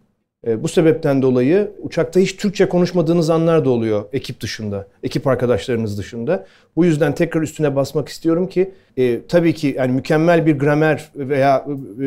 [0.47, 5.97] E, bu sebepten dolayı uçakta hiç Türkçe konuşmadığınız anlar da oluyor ekip dışında, ekip arkadaşlarınız
[5.97, 6.45] dışında.
[6.75, 11.65] Bu yüzden tekrar üstüne basmak istiyorum ki e, tabii ki yani mükemmel bir gramer veya
[12.01, 12.05] e,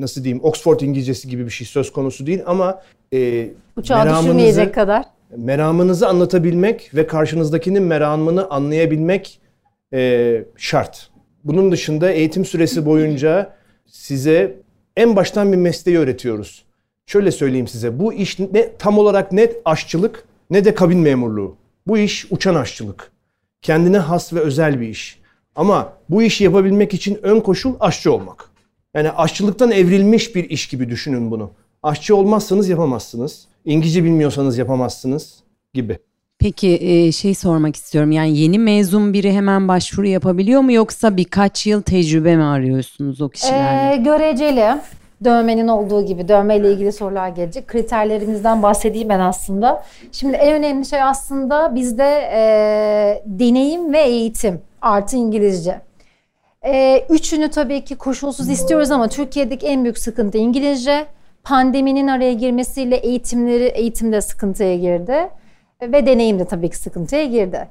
[0.00, 2.82] nasıl diyeyim Oxford İngilizcesi gibi bir şey söz konusu değil ama
[3.14, 5.04] e, Uçağı düşürmeyecek kadar.
[5.36, 9.40] Meramınızı anlatabilmek ve karşınızdakinin meramını anlayabilmek
[9.92, 11.10] e, şart.
[11.44, 13.52] Bunun dışında eğitim süresi boyunca
[13.86, 14.56] size
[14.96, 16.67] en baştan bir mesleği öğretiyoruz
[17.08, 17.98] şöyle söyleyeyim size.
[17.98, 21.56] Bu iş ne tam olarak net aşçılık ne de kabin memurluğu.
[21.86, 23.10] Bu iş uçan aşçılık.
[23.62, 25.18] Kendine has ve özel bir iş.
[25.56, 28.50] Ama bu işi yapabilmek için ön koşul aşçı olmak.
[28.94, 31.50] Yani aşçılıktan evrilmiş bir iş gibi düşünün bunu.
[31.82, 33.46] Aşçı olmazsanız yapamazsınız.
[33.64, 35.34] İngilizce bilmiyorsanız yapamazsınız
[35.74, 35.98] gibi.
[36.38, 38.12] Peki e, şey sormak istiyorum.
[38.12, 43.28] Yani yeni mezun biri hemen başvuru yapabiliyor mu yoksa birkaç yıl tecrübe mi arıyorsunuz o
[43.28, 43.94] kişilerle?
[43.94, 44.80] Ee, göreceli
[45.24, 47.68] dövmenin olduğu gibi dövmeyle ilgili sorular gelecek.
[47.68, 49.84] Kriterlerimizden bahsedeyim ben aslında.
[50.12, 55.80] Şimdi en önemli şey aslında bizde e, deneyim ve eğitim artı İngilizce.
[56.64, 61.06] E, üçünü tabii ki koşulsuz istiyoruz ama Türkiye'deki en büyük sıkıntı İngilizce.
[61.44, 65.28] Pandeminin araya girmesiyle eğitimleri eğitimde sıkıntıya girdi
[65.82, 67.68] ve deneyim de tabii ki sıkıntıya girdi.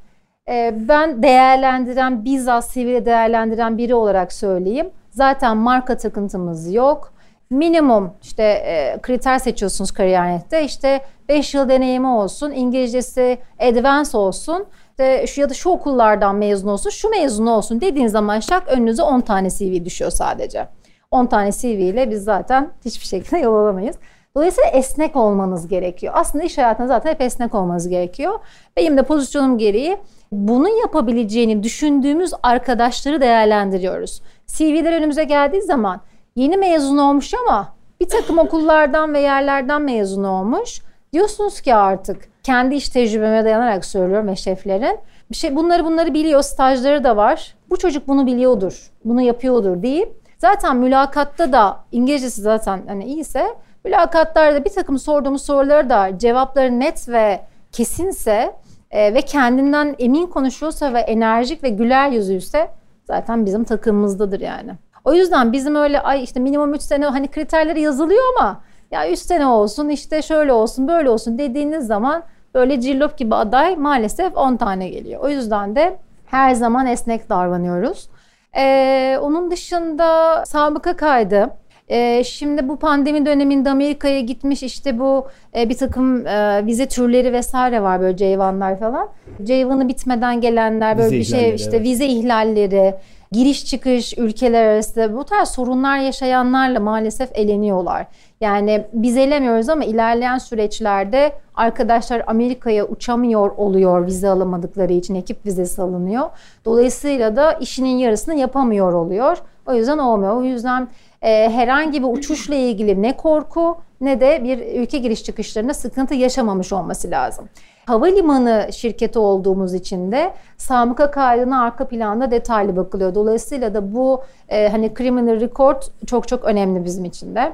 [0.49, 4.89] E, ben değerlendiren, bizzat CV'de değerlendiren biri olarak söyleyeyim.
[5.10, 7.13] Zaten marka takıntımız yok
[7.49, 10.63] minimum işte e, kriter seçiyorsunuz kariyernette.
[10.63, 16.67] İşte 5 yıl deneyimi olsun, İngilizcesi advance olsun, işte şu ya da şu okullardan mezun
[16.67, 20.67] olsun, şu mezun olsun dediğin zaman şak önünüze 10 tane CV düşüyor sadece.
[21.12, 23.95] 10 tane CV ile biz zaten hiçbir şekilde yol alamayız.
[24.36, 26.13] Dolayısıyla esnek olmanız gerekiyor.
[26.15, 28.39] Aslında iş hayatında zaten hep esnek olmanız gerekiyor.
[28.77, 29.97] Benim de pozisyonum gereği
[30.31, 34.21] bunun yapabileceğini düşündüğümüz arkadaşları değerlendiriyoruz.
[34.47, 36.01] CV'ler önümüze geldiği zaman
[36.38, 40.82] yeni mezun olmuş ama bir takım okullardan ve yerlerden mezun olmuş.
[41.13, 45.00] Diyorsunuz ki artık kendi iş tecrübeme dayanarak söylüyorum ve şeflerin
[45.32, 47.56] bir şey bunları bunları biliyor, stajları da var.
[47.69, 54.65] Bu çocuk bunu biliyordur, bunu yapıyordur deyip zaten mülakatta da İngilizcesi zaten hani iyiyse mülakatlarda
[54.65, 58.56] bir takım sorduğumuz soruları da cevapları net ve kesinse
[58.91, 62.69] e, ve kendinden emin konuşuyorsa ve enerjik ve güler yüzüyse
[63.08, 64.71] zaten bizim takımımızdadır yani.
[65.07, 69.19] O yüzden bizim öyle ay işte minimum 3 sene hani kriterleri yazılıyor ama ya 3
[69.19, 72.23] sene olsun işte şöyle olsun böyle olsun dediğiniz zaman
[72.55, 75.21] böyle cillop gibi aday maalesef 10 tane geliyor.
[75.23, 78.09] O yüzden de her zaman esnek davranıyoruz.
[78.57, 81.49] Ee, onun dışında sabıka kaydı.
[81.89, 87.33] Ee, şimdi bu pandemi döneminde Amerika'ya gitmiş işte bu e, bir takım e, vize türleri
[87.33, 89.09] vesaire var böyle ceyvanlar falan.
[89.43, 91.85] Ceyvanı bitmeden gelenler böyle vize bir şey işte evet.
[91.85, 92.95] vize ihlalleri,
[93.31, 98.07] giriş çıkış ülkeler arası bu tarz sorunlar yaşayanlarla maalesef eleniyorlar.
[98.41, 105.81] Yani biz elemiyoruz ama ilerleyen süreçlerde arkadaşlar Amerika'ya uçamıyor oluyor vize alamadıkları için ekip vizesi
[105.81, 106.29] alınıyor.
[106.65, 109.37] Dolayısıyla da işinin yarısını yapamıyor oluyor.
[109.65, 110.35] O yüzden olmuyor.
[110.35, 110.87] O yüzden
[111.21, 116.73] e, herhangi bir uçuşla ilgili ne korku ne de bir ülke giriş çıkışlarında sıkıntı yaşamamış
[116.73, 117.49] olması lazım.
[117.88, 123.15] Havalimanı şirketi olduğumuz için de sabıka kaydına arka planda detaylı bakılıyor.
[123.15, 127.54] Dolayısıyla da bu e, hani criminal record çok çok önemli bizim için de.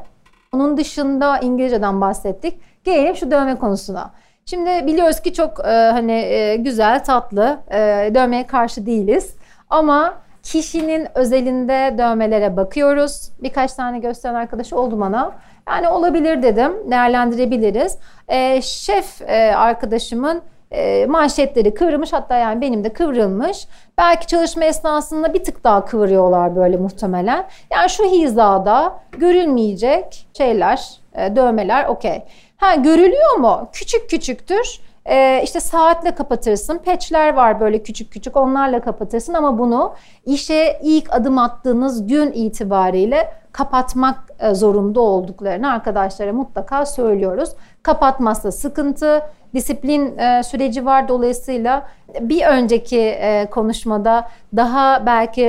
[0.54, 2.60] Onun dışında İngilizceden bahsettik.
[2.84, 4.12] Gelelim şu dövme konusuna.
[4.46, 9.36] Şimdi biliyoruz ki çok e, hani e, güzel, tatlı, e, dövmeye karşı değiliz.
[9.70, 13.32] Ama Kişinin özelinde dövmelere bakıyoruz.
[13.44, 15.32] Birkaç tane gösteren arkadaş oldu bana.
[15.70, 17.98] Yani olabilir dedim, değerlendirebiliriz.
[18.28, 23.68] E, şef e, arkadaşımın e, manşetleri kıvrılmış hatta yani benim de kıvrılmış.
[23.98, 27.46] Belki çalışma esnasında bir tık daha kıvırıyorlar böyle muhtemelen.
[27.72, 32.24] Yani şu hizada görülmeyecek şeyler, e, dövmeler okey.
[32.58, 33.70] Ha görülüyor mu?
[33.74, 34.82] Küçük küçüktür.
[35.06, 36.78] Ee, işte saatle kapatırsın.
[36.78, 39.94] Patchler var böyle küçük küçük onlarla kapatırsın ama bunu
[40.26, 47.50] işe ilk adım attığınız gün itibariyle kapatmak e, zorunda olduklarını arkadaşlara mutlaka söylüyoruz.
[47.84, 49.22] Kapatmazsa sıkıntı,
[49.54, 51.88] disiplin e, süreci var dolayısıyla
[52.20, 55.46] bir önceki e, konuşmada daha belki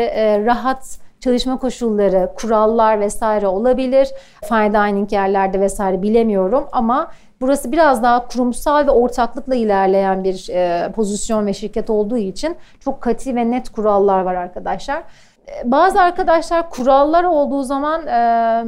[0.46, 4.08] rahat çalışma koşulları, kurallar vesaire olabilir.
[4.48, 7.10] Fine dining yerlerde vesaire bilemiyorum ama
[7.40, 13.00] burası biraz daha kurumsal ve ortaklıkla ilerleyen bir e, pozisyon ve şirket olduğu için çok
[13.00, 14.98] katı ve net kurallar var arkadaşlar.
[15.48, 18.64] E, bazı arkadaşlar kurallar olduğu zaman e,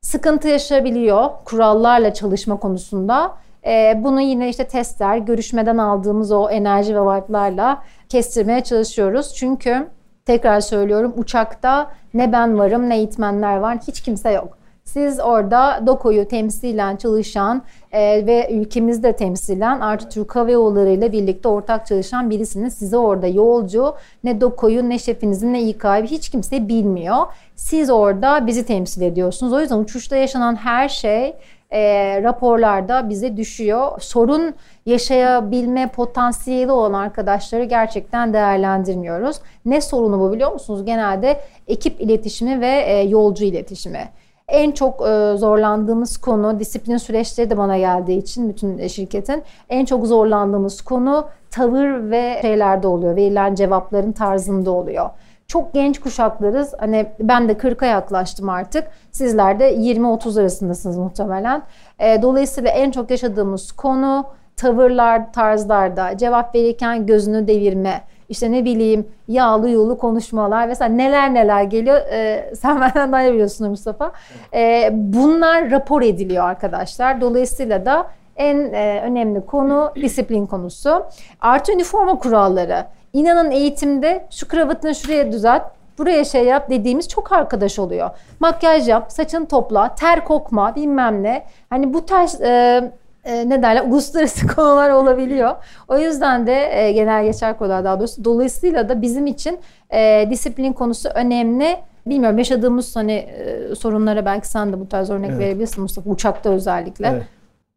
[0.00, 3.32] sıkıntı yaşayabiliyor kurallarla çalışma konusunda.
[3.66, 9.34] E, bunu yine işte testler, görüşmeden aldığımız o enerji ve vibe'larla kestirmeye çalışıyoruz.
[9.34, 9.88] Çünkü
[10.24, 14.57] tekrar söylüyorum uçakta ne ben varım ne eğitmenler var hiç kimse yok.
[14.92, 21.48] Siz orada DOKO'yu temsilen çalışan e, ve ülkemizde temsilen artı Türk Hava Yolları ile birlikte
[21.48, 22.74] ortak çalışan birisiniz.
[22.74, 27.16] Size orada yolcu ne DOKO'yu ne şefinizin ne İK'yı hiç kimse bilmiyor.
[27.56, 29.52] Siz orada bizi temsil ediyorsunuz.
[29.52, 31.36] O yüzden uçuşta yaşanan her şey
[31.70, 31.82] e,
[32.22, 34.00] raporlarda bize düşüyor.
[34.00, 34.54] Sorun
[34.86, 39.36] yaşayabilme potansiyeli olan arkadaşları gerçekten değerlendirmiyoruz.
[39.64, 40.84] Ne sorunu bu biliyor musunuz?
[40.84, 44.08] Genelde ekip iletişimi ve e, yolcu iletişimi.
[44.48, 50.06] En çok e, zorlandığımız konu disiplin süreçleri de bana geldiği için bütün şirketin en çok
[50.06, 53.16] zorlandığımız konu tavır ve şeylerde oluyor.
[53.16, 55.10] Verilen cevapların tarzında oluyor.
[55.46, 56.74] Çok genç kuşaklarız.
[56.78, 58.84] Hani ben de 40'a yaklaştım artık.
[59.12, 61.62] Sizler de 20-30 arasındasınız muhtemelen.
[61.98, 69.06] E, dolayısıyla en çok yaşadığımız konu tavırlar, tarzlarda cevap verirken gözünü devirme, işte ne bileyim
[69.28, 72.00] yağlı yolu konuşmalar vesaire neler neler geliyor.
[72.12, 74.12] Ee, sen benden daha iyi biliyorsun Mustafa.
[74.54, 77.20] Ee, bunlar rapor ediliyor arkadaşlar.
[77.20, 81.04] Dolayısıyla da en e, önemli konu disiplin konusu.
[81.40, 82.86] Artı üniforma kuralları.
[83.12, 85.62] İnanın eğitimde şu kravatını şuraya düzelt,
[85.98, 88.10] buraya şey yap dediğimiz çok arkadaş oluyor.
[88.40, 91.44] Makyaj yap, saçını topla, ter kokma bilmem ne.
[91.70, 92.92] Hani bu tarz e,
[93.28, 95.54] e, ne derler uluslararası konular olabiliyor.
[95.88, 98.24] O yüzden de e, genel geçer konular daha doğrusu.
[98.24, 99.58] Dolayısıyla da bizim için
[99.90, 101.76] e, disiplin konusu önemli.
[102.06, 105.40] Bilmiyorum yaşadığımız hani e, sorunlara belki sen de bu tarz örnek evet.
[105.40, 107.06] verebilirsin Mustafa uçakta özellikle.
[107.06, 107.22] Evet.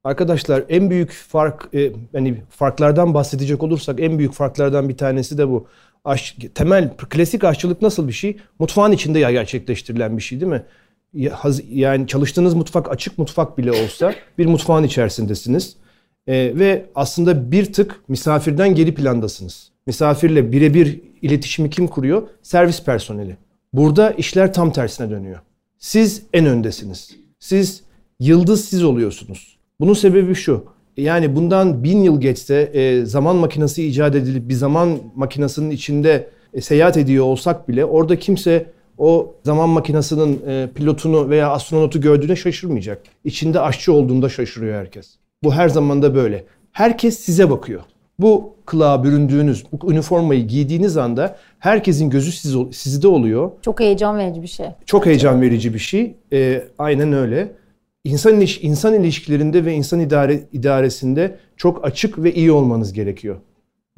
[0.04, 5.50] Arkadaşlar en büyük fark e, hani farklardan bahsedecek olursak en büyük farklardan bir tanesi de
[5.50, 5.68] bu.
[6.06, 8.38] Aş, temel klasik aşçılık nasıl bir şey?
[8.60, 10.64] Mutfağın içinde ya gerçekleştirilen bir şey değil mi?
[11.70, 15.76] Yani çalıştığınız mutfak açık mutfak bile olsa bir mutfağın içerisindesiniz.
[16.28, 19.72] E, ve aslında bir tık misafirden geri plandasınız.
[19.88, 22.28] Misafirle birebir iletişimi kim kuruyor?
[22.42, 23.38] Servis personeli.
[23.74, 25.40] Burada işler tam tersine dönüyor.
[25.78, 27.16] Siz en öndesiniz.
[27.40, 27.84] Siz
[28.20, 29.58] yıldız siz oluyorsunuz.
[29.80, 30.66] Bunun sebebi şu.
[30.98, 36.62] Yani bundan bin yıl geçse e, zaman makinesi icat edilip bir zaman makinesinin içinde e,
[36.62, 38.66] seyahat ediyor olsak bile orada kimse
[39.02, 43.02] o zaman makinesinin e, pilotunu veya astronotu gördüğüne şaşırmayacak.
[43.24, 45.16] İçinde aşçı olduğunda şaşırıyor herkes.
[45.44, 46.46] Bu her zaman da böyle.
[46.72, 47.82] Herkes size bakıyor.
[48.20, 53.52] Bu kılığa büründüğünüz, bu üniformayı giydiğiniz anda herkesin gözü siz, sizde oluyor.
[53.62, 54.66] Çok heyecan verici bir şey.
[54.86, 56.16] Çok heyecan verici bir şey.
[56.34, 57.52] E, aynen öyle.
[58.04, 63.36] İnsan, iliş, insan ilişkilerinde ve insan idare, idaresinde çok açık ve iyi olmanız gerekiyor.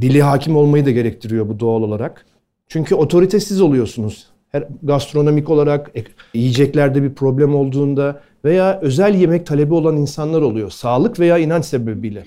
[0.01, 2.25] Dili hakim olmayı da gerektiriyor bu doğal olarak.
[2.67, 5.91] Çünkü otoritesiz oluyorsunuz her gastronomik olarak
[6.33, 10.69] yiyeceklerde bir problem olduğunda veya özel yemek talebi olan insanlar oluyor.
[10.69, 12.23] Sağlık veya inanç sebebiyle.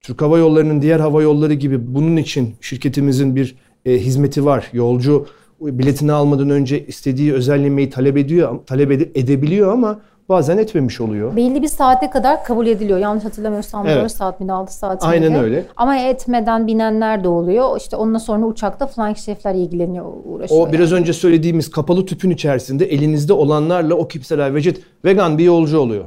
[0.00, 4.70] Türk Hava Yolları'nın diğer hava yolları gibi bunun için şirketimizin bir e, hizmeti var.
[4.72, 5.26] Yolcu
[5.60, 11.36] biletini almadan önce istediği özel yemeği talep ediyor, talep edebiliyor ama bazen etmemiş oluyor.
[11.36, 12.98] Belli bir saate kadar kabul ediliyor.
[12.98, 14.02] Yanlış hatırlamıyorsam evet.
[14.02, 15.08] 4 saat mi 6 saat mi?
[15.08, 15.64] Aynen öyle.
[15.76, 17.76] Ama etmeden binenler de oluyor.
[17.76, 20.68] İşte ondan sonra uçakta flying chef'ler ilgileniyor, uğraşıyor.
[20.68, 25.78] O biraz önce söylediğimiz kapalı tüpün içerisinde elinizde olanlarla o kimseler veget, vegan bir yolcu
[25.78, 26.04] oluyor.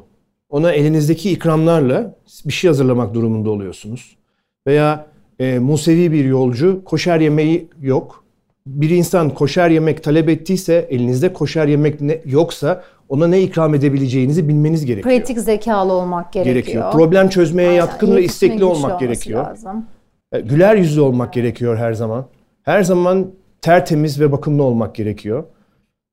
[0.50, 4.18] Ona elinizdeki ikramlarla bir şey hazırlamak durumunda oluyorsunuz.
[4.68, 5.06] Veya
[5.40, 8.24] e, Musevi bir yolcu koşer yemeği yok.
[8.68, 12.84] Bir insan koşer yemek talep ettiyse elinizde koşer yemek ne, yoksa
[13.14, 15.16] ona ne ikram edebileceğinizi bilmeniz gerekiyor.
[15.16, 16.56] Pratik zekalı olmak gerekiyor.
[16.56, 16.92] gerekiyor.
[16.92, 17.80] Problem çözmeye Aynen.
[17.80, 19.46] yatkın ve istekli olmak gerekiyor.
[19.46, 19.86] Lazım.
[20.32, 22.26] E, güler yüzlü olmak gerekiyor her zaman.
[22.64, 23.28] Her zaman
[23.62, 25.44] tertemiz ve bakımlı olmak gerekiyor.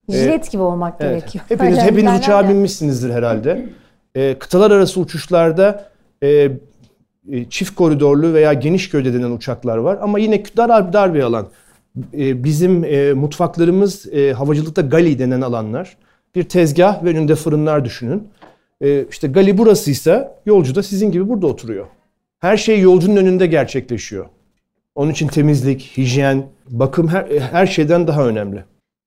[0.09, 1.21] Jilet gibi olmak Evet.
[1.21, 1.45] gerekiyor.
[1.49, 3.69] Hepiniz hepiniz uçağa binmişsinizdir herhalde.
[4.15, 5.85] Ee, kıtalar arası uçuşlarda
[6.23, 11.21] e, e, çift koridorlu veya geniş gövde denen uçaklar var ama yine dar dar bir
[11.21, 11.49] alan.
[12.15, 15.97] E, bizim e, mutfaklarımız e, havacılıkta gali denen alanlar.
[16.35, 18.29] Bir tezgah ve önünde fırınlar düşünün.
[18.81, 21.87] E, işte gali burasıysa yolcu da sizin gibi burada oturuyor.
[22.39, 24.27] Her şey yolcunun önünde gerçekleşiyor.
[24.95, 28.65] Onun için temizlik, hijyen, bakım her, her şeyden daha önemli.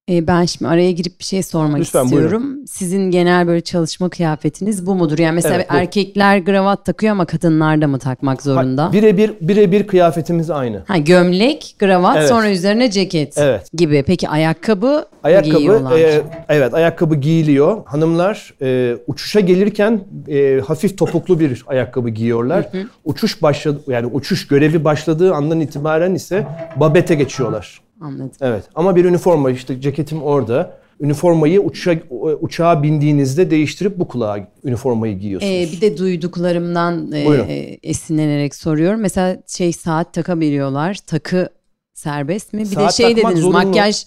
[0.10, 2.66] E, ben şimdi araya girip bir şey sormak Lütfen, istiyorum.
[2.68, 5.20] Sizin genel böyle çalışma kıyafetiniz bu mudur?
[5.20, 5.76] Yani mesela Evet, bu.
[5.76, 8.94] erkekler kravat takıyor ama kadınlar da mı takmak zorunda?
[8.94, 10.84] Birebir birebir kıyafetimiz aynı.
[10.88, 12.30] Ha gömlek, kravat, Evet.
[12.30, 13.70] sonra üzerine ceket Evet.
[13.74, 14.04] gibi.
[14.08, 15.98] Peki ayakkabı, Ayakkabı, giyiyorlar?
[16.00, 17.82] e, evet ayakkabı giyiliyor.
[17.86, 22.66] Hanımlar e, uçuşa gelirken e, hafif topuklu bir ayakkabı giyiyorlar.
[23.06, 27.83] Uçuş başladı, yani uçuş görevi başladığı andan itibaren ise babete geçiyorlar.
[28.04, 28.32] Anladım.
[28.42, 30.78] Evet ama bir üniforma işte ceketim orada.
[31.00, 31.96] Üniformayı uçağa,
[32.42, 35.54] uçağa bindiğinizde değiştirip bu kulağa üniformayı giyiyorsunuz.
[35.54, 37.48] Ee, bir de duyduklarımdan e, Buyurun.
[37.48, 39.00] e, esinlenerek soruyorum.
[39.02, 40.98] Mesela şey saat takabiliyorlar.
[41.08, 41.50] Takı
[41.94, 42.62] serbest mi?
[42.62, 43.58] Bir de Saat şey takmak dediniz zorunlu.
[43.66, 44.06] makyaj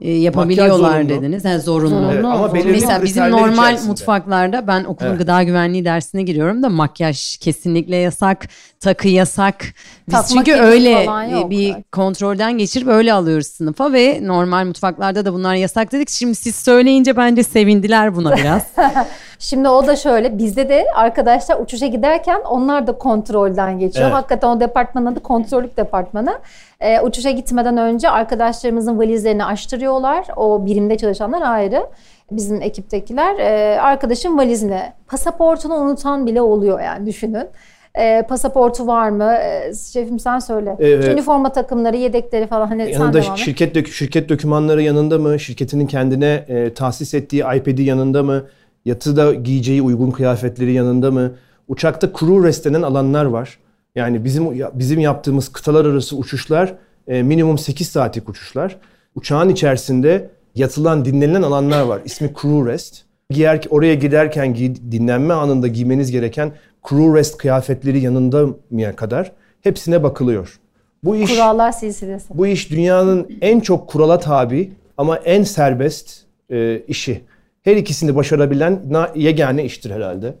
[0.00, 1.08] e, yapabiliyorlar zorunlu.
[1.08, 1.44] dediniz.
[1.44, 1.88] Yani zorunlu.
[1.90, 2.12] Zorunlu.
[2.12, 2.64] Evet, ama Zorunlu.
[2.70, 3.88] Mesela bizim normal içerisinde.
[3.90, 5.18] mutfaklarda ben okulun Evet.
[5.18, 8.48] gıda güvenliği dersine giriyorum da makyaj kesinlikle yasak,
[8.80, 9.64] takı yasak.
[10.08, 15.32] Biz Takma çünkü öyle e, bir kontrolden geçirip öyle alıyoruz sınıfa ve normal mutfaklarda da
[15.34, 16.10] bunlar yasak dedik.
[16.10, 18.62] Şimdi siz söyleyince bence sevindiler buna biraz.
[19.42, 24.04] Şimdi o da şöyle bizde de arkadaşlar uçuşa giderken onlar da kontrolden geçiyor.
[24.06, 24.14] Evet.
[24.14, 26.38] Hakikaten o departmanın adı kontrollük departmanı.
[26.80, 30.26] Ee, uçuşa gitmeden önce arkadaşlarımızın valizlerini açtırıyorlar.
[30.36, 31.86] O birimde çalışanlar ayrı.
[32.30, 37.46] Bizim ekiptekiler e, arkadaşın valizine pasaportunu unutan bile oluyor yani düşünün.
[37.94, 39.32] E, pasaportu var mı?
[39.34, 40.76] E, şefim sen söyle.
[40.78, 41.04] Evet.
[41.08, 43.30] Üniforma takımları, yedekleri falan hani sen Yanında et.
[43.36, 45.40] şirket dök- şirket dokümanları yanında mı?
[45.40, 48.42] Şirketinin kendine e, tahsis ettiği iPad'i yanında mı?
[48.84, 51.32] Yatıda giyeceği uygun kıyafetleri yanında mı?
[51.68, 53.58] Uçakta crew rest alanlar var.
[53.94, 56.74] Yani bizim bizim yaptığımız kıtalar arası uçuşlar
[57.08, 58.76] e, minimum 8 saatlik uçuşlar.
[59.14, 62.00] Uçağın içerisinde yatılan, dinlenilen alanlar var.
[62.04, 63.02] İsmi crew rest.
[63.30, 66.52] Giyer, oraya giderken giy- dinlenme anında giymeniz gereken
[66.88, 70.60] crew rest kıyafetleri yanında mı kadar hepsine bakılıyor.
[71.04, 72.38] Bu iş Kurallar silsilesi.
[72.38, 77.20] bu iş dünyanın en çok kurala tabi ama en serbest e, işi.
[77.62, 78.82] Her ikisini başarabilen
[79.14, 80.36] yegane iştir herhalde.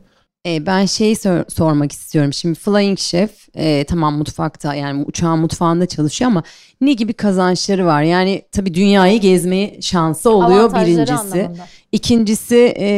[0.46, 2.32] E, ben şeyi sor- sormak istiyorum.
[2.32, 6.42] Şimdi Flying Chef e, tamam mutfakta yani uçağın mutfağında çalışıyor ama
[6.80, 8.02] ne gibi kazançları var?
[8.02, 11.12] Yani tabii dünyayı gezme şansı oluyor birincisi.
[11.14, 11.66] anlamında.
[11.92, 12.88] İkincisi e,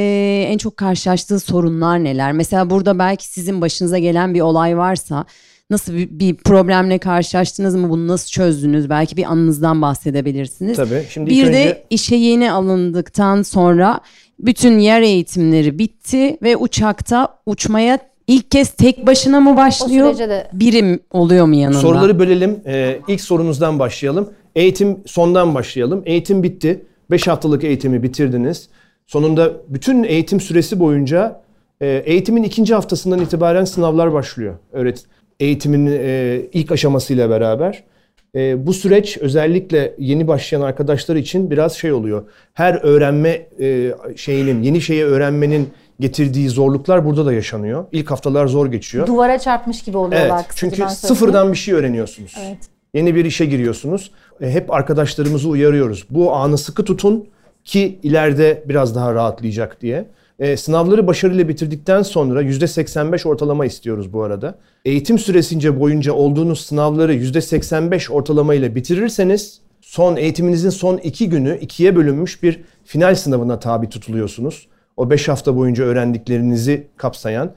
[0.49, 2.33] en çok karşılaştığı sorunlar neler?
[2.33, 5.25] Mesela burada belki sizin başınıza gelen bir olay varsa
[5.71, 7.91] nasıl bir, bir problemle karşılaştınız mı?
[7.91, 8.91] Bunu nasıl çözdünüz?
[8.91, 10.77] Belki bir anınızdan bahsedebilirsiniz.
[10.77, 11.07] Tabii.
[11.11, 14.01] Şimdi Bir önce de işe yeni alındıktan sonra
[14.39, 20.19] bütün yer eğitimleri bitti ve uçakta uçmaya ilk kez tek başına mı başlıyor?
[20.19, 21.79] de Birim oluyor mu yanında?
[21.81, 22.61] soruları bölelim.
[22.67, 24.31] E, ilk sorunuzdan başlayalım.
[24.57, 26.03] Eğitim sondan başlayalım.
[26.07, 26.85] Eğitim bitti.
[27.11, 28.69] 5 haftalık eğitimi bitirdiniz.
[29.07, 31.41] Sonunda bütün eğitim süresi boyunca
[31.81, 34.55] e, eğitimin ikinci haftasından itibaren sınavlar başlıyor.
[34.73, 35.05] Öğret
[35.41, 37.85] eğitimin e, ilk aşamasıyla beraber.
[38.35, 42.25] E, bu süreç özellikle yeni başlayan arkadaşlar için biraz şey oluyor.
[42.55, 45.69] Her öğrenme e, şeyinin, yeni şeyi öğrenmenin
[46.01, 47.85] getirdiği zorluklar burada da yaşanıyor.
[47.93, 49.07] İlk haftalar zor geçiyor.
[49.07, 50.37] duvara çarpmış gibi oluyorlar.
[50.37, 50.53] Evet.
[50.55, 52.35] Çünkü sıfırdan bir şey öğreniyorsunuz.
[52.47, 52.59] Evet.
[52.95, 54.11] Yeni bir işe giriyorsunuz.
[54.41, 56.07] E, hep arkadaşlarımızı uyarıyoruz.
[56.11, 57.29] Bu anı sıkı tutun
[57.65, 60.05] ki ileride biraz daha rahatlayacak diye.
[60.43, 64.59] E, sınavları başarıyla bitirdikten sonra %85 ortalama istiyoruz bu arada.
[64.85, 71.97] Eğitim süresince boyunca olduğunuz sınavları %85 ortalama ile bitirirseniz son eğitiminizin son iki günü ikiye
[71.97, 74.69] bölünmüş bir final sınavına tabi tutuluyorsunuz.
[74.97, 77.53] O 5 hafta boyunca öğrendiklerinizi kapsayan.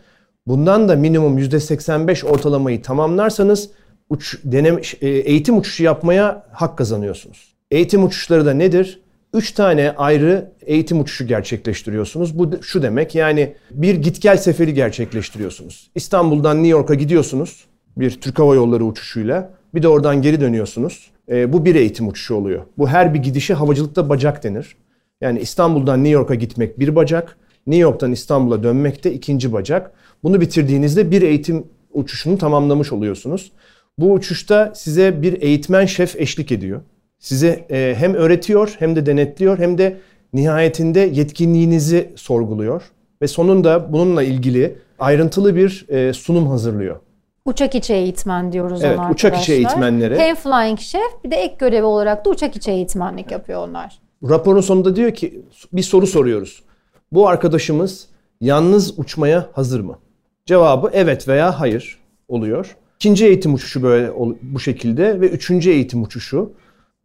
[0.47, 3.69] Bundan da minimum %85 ortalamayı tamamlarsanız
[4.09, 7.55] uç, deneme, e, eğitim uçuşu yapmaya hak kazanıyorsunuz.
[7.71, 9.04] Eğitim uçuşları da nedir?
[9.35, 12.39] Üç tane ayrı eğitim uçuşu gerçekleştiriyorsunuz.
[12.39, 15.91] Bu şu demek yani bir git gel seferi gerçekleştiriyorsunuz.
[15.95, 17.65] İstanbul'dan New York'a gidiyorsunuz
[17.97, 19.53] bir Türk Hava Yolları uçuşuyla.
[19.73, 21.11] Bir de oradan geri dönüyorsunuz.
[21.29, 22.63] E, bu bir eğitim uçuşu oluyor.
[22.77, 24.75] Bu her bir gidişe havacılıkta bacak denir.
[25.21, 29.91] Yani İstanbul'dan New York'a gitmek bir bacak, New York'tan İstanbul'a dönmek de ikinci bacak.
[30.23, 31.63] Bunu bitirdiğinizde bir eğitim
[31.93, 33.51] uçuşunu tamamlamış oluyorsunuz.
[33.97, 36.81] Bu uçuşta size bir eğitmen şef eşlik ediyor.
[37.26, 39.97] Size e, hem öğretiyor hem de denetliyor hem de
[40.34, 42.82] nihayetinde yetkinliğinizi sorguluyor.
[43.21, 46.99] Ve sonunda bununla ilgili ayrıntılı bir e, sunum hazırlıyor.
[47.45, 49.53] Uçak içi eğitmen diyoruz Evet, ona uçak içi arkadaşlar.
[49.55, 50.19] eğitmenlere.
[50.19, 53.99] Hem flying chef bir de ek görevi olarak da uçak içi eğitmenlik yapıyor onlar.
[54.30, 55.41] Raporun sonunda diyor ki
[55.73, 56.63] bir soru soruyoruz.
[57.11, 58.07] Bu arkadaşımız
[58.41, 59.99] yalnız uçmaya hazır mı?
[60.45, 62.76] Cevabı evet veya hayır oluyor.
[62.95, 64.11] İkinci eğitim uçuşu böyle
[64.41, 66.51] bu şekilde ve üçüncü eğitim uçuşu.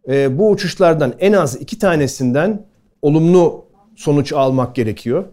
[0.08, 2.66] Ee, bu uçuşlardan en az iki tanesinden
[3.02, 3.64] olumlu
[3.96, 5.24] sonuç almak gerekiyor.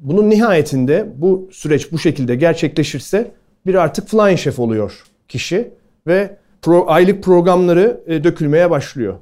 [0.00, 3.30] Bunun nihayetinde bu süreç bu şekilde gerçekleşirse
[3.66, 5.70] bir artık flying chef oluyor kişi
[6.06, 9.14] ve pro- aylık programları e, dökülmeye başlıyor.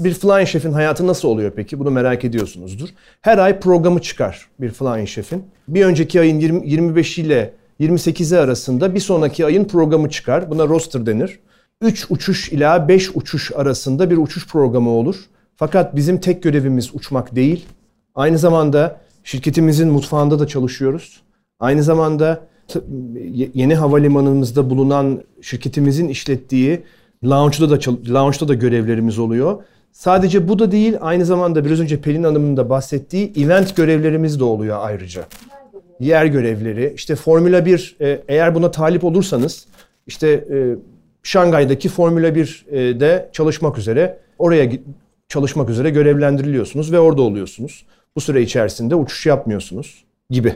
[0.00, 1.78] Bir flying chef'in hayatı nasıl oluyor peki?
[1.78, 2.88] Bunu merak ediyorsunuzdur.
[3.20, 5.44] Her ay programı çıkar bir flying chef'in.
[5.68, 10.50] Bir önceki ayın 20, 25 ile 28'i arasında bir sonraki ayın programı çıkar.
[10.50, 11.38] Buna roster denir.
[11.82, 15.16] 3 uçuş ila 5 uçuş arasında bir uçuş programı olur.
[15.56, 17.66] Fakat bizim tek görevimiz uçmak değil.
[18.14, 21.22] Aynı zamanda şirketimizin mutfağında da çalışıyoruz.
[21.60, 22.40] Aynı zamanda
[23.54, 26.82] yeni havalimanımızda bulunan şirketimizin işlettiği
[27.24, 27.78] lounge'da da
[28.14, 29.62] lounge'da da görevlerimiz oluyor.
[29.92, 34.44] Sadece bu da değil, aynı zamanda biraz önce Pelin Hanım'ın da bahsettiği event görevlerimiz de
[34.44, 35.24] oluyor ayrıca.
[36.00, 39.66] Yer görevleri, işte Formula 1 e, eğer buna talip olursanız
[40.06, 40.76] işte e,
[41.22, 44.70] Şangay'daki Formula 1'de çalışmak üzere oraya
[45.28, 47.86] çalışmak üzere görevlendiriliyorsunuz ve orada oluyorsunuz.
[48.16, 50.54] Bu süre içerisinde uçuş yapmıyorsunuz gibi.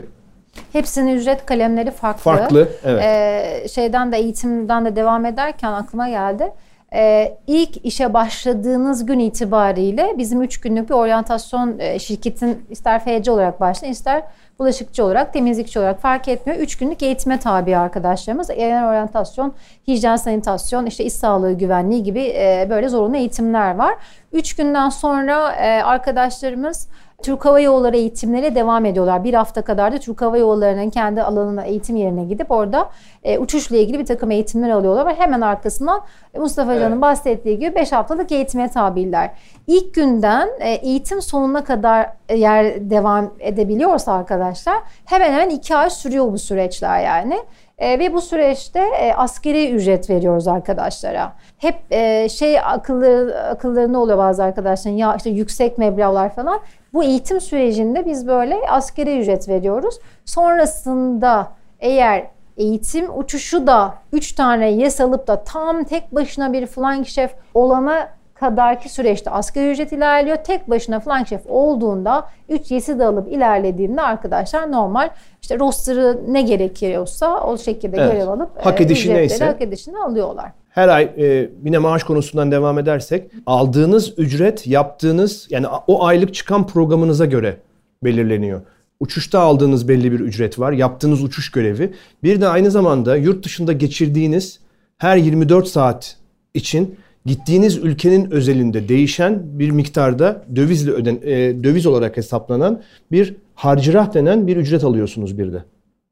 [0.73, 2.21] Hepsinin ücret kalemleri farklı.
[2.21, 3.03] Farklı, evet.
[3.03, 6.51] Ee, şeyden de eğitimden de devam ederken aklıma geldi.
[6.93, 13.31] Ee, ilk işe başladığınız gün itibariyle bizim 3 günlük bir oryantasyon e, şirketin ister FC
[13.31, 14.23] olarak başlayın ister
[14.59, 16.59] bulaşıkçı olarak, temizlikçi olarak fark etmiyor.
[16.59, 18.47] 3 günlük eğitime tabi arkadaşlarımız.
[18.47, 19.53] Genel oryantasyon,
[19.87, 23.95] hijyen, sanitasyon, işte iş sağlığı güvenliği gibi e, böyle zorunlu eğitimler var.
[24.33, 26.87] 3 günden sonra e, arkadaşlarımız
[27.23, 29.23] Türk Hava Yolları eğitimlere devam ediyorlar.
[29.23, 32.89] Bir hafta kadar da Türk Hava Yolları'nın kendi alanına eğitim yerine gidip orada
[33.23, 36.01] e, uçuşla ilgili bir takım eğitimler alıyorlar ve hemen arkasından
[36.33, 37.01] e, Mustafa Evet.
[37.01, 39.31] bahsettiği gibi 5 haftalık eğitime tabiler.
[39.67, 46.31] İlk günden e, eğitim sonuna kadar eğer devam edebiliyorsa arkadaşlar hemen hemen 2 ay sürüyor
[46.31, 47.39] bu süreçler yani.
[47.77, 51.33] E, ve bu süreçte e, askeri ücret veriyoruz arkadaşlara.
[51.57, 56.59] Hep e, şey akıllı akıllarında oluyor bazı arkadaşların ya işte yüksek meblağlar falan.
[56.93, 59.99] Bu eğitim sürecinde biz böyle askeri ücret veriyoruz.
[60.25, 67.05] Sonrasında eğer eğitim uçuşu da 3 tane yes alıp da tam tek başına bir flying
[67.05, 68.09] chef olana
[68.39, 70.37] kadarki süreçte asgari ücret ilerliyor.
[70.37, 75.09] Tek başına flying chef olduğunda 3 yesi de alıp ilerlediğinde arkadaşlar normal
[75.41, 78.11] işte roster'ı ne gerekiyorsa o şekilde Evet.
[78.11, 79.45] görev alıp Hak e, edişi neyse.
[79.45, 80.51] hak edişini alıyorlar.
[80.69, 86.67] Her ay e, yine maaş konusundan devam edersek aldığınız ücret yaptığınız yani o aylık çıkan
[86.67, 87.57] programınıza göre
[88.03, 88.61] belirleniyor.
[88.99, 90.71] Uçuşta aldığınız belli bir ücret var.
[90.71, 91.93] Yaptığınız uçuş görevi.
[92.23, 94.59] Bir de aynı zamanda yurt dışında geçirdiğiniz
[94.97, 96.15] her 24 saat
[96.53, 104.13] için gittiğiniz ülkenin özelinde değişen bir miktarda dövizle öden e, döviz olarak hesaplanan bir harcırah
[104.13, 105.63] denen bir ücret alıyorsunuz bir de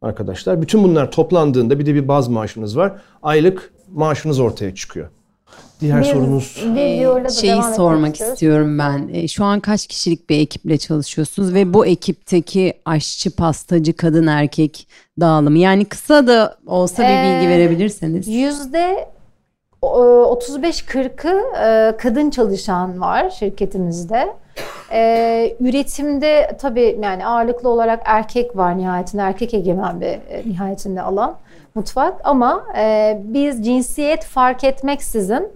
[0.02, 0.62] arkadaşlar.
[0.62, 2.94] Bütün bunlar toplandığında bir de bir baz maaşınız var.
[3.24, 5.10] Aylık maaşınız ortaya çıkıyor.
[5.82, 9.10] Diğer Biz- sorunuz Videoyla da Şeyi sormak istiyorum ben.
[9.14, 14.88] E, Şu an kaç kişilik bir ekiple çalışıyorsunuz ve bu ekipteki aşçı, pastacı, kadın, erkek
[15.20, 18.28] dağılımı yani kısa da olsa bir bilgi Ee, verebilirseniz.
[18.28, 19.15] Yüzde
[19.86, 24.34] 35-40'ı e, kadın çalışan var şirketimizde.
[24.92, 31.38] E, üretimde tabii yani ağırlıklı olarak erkek var nihayetinde erkek egemen bir e, nihayetinde alan
[31.76, 35.50] mutfak ama e, biz cinsiyet fark etmeksizin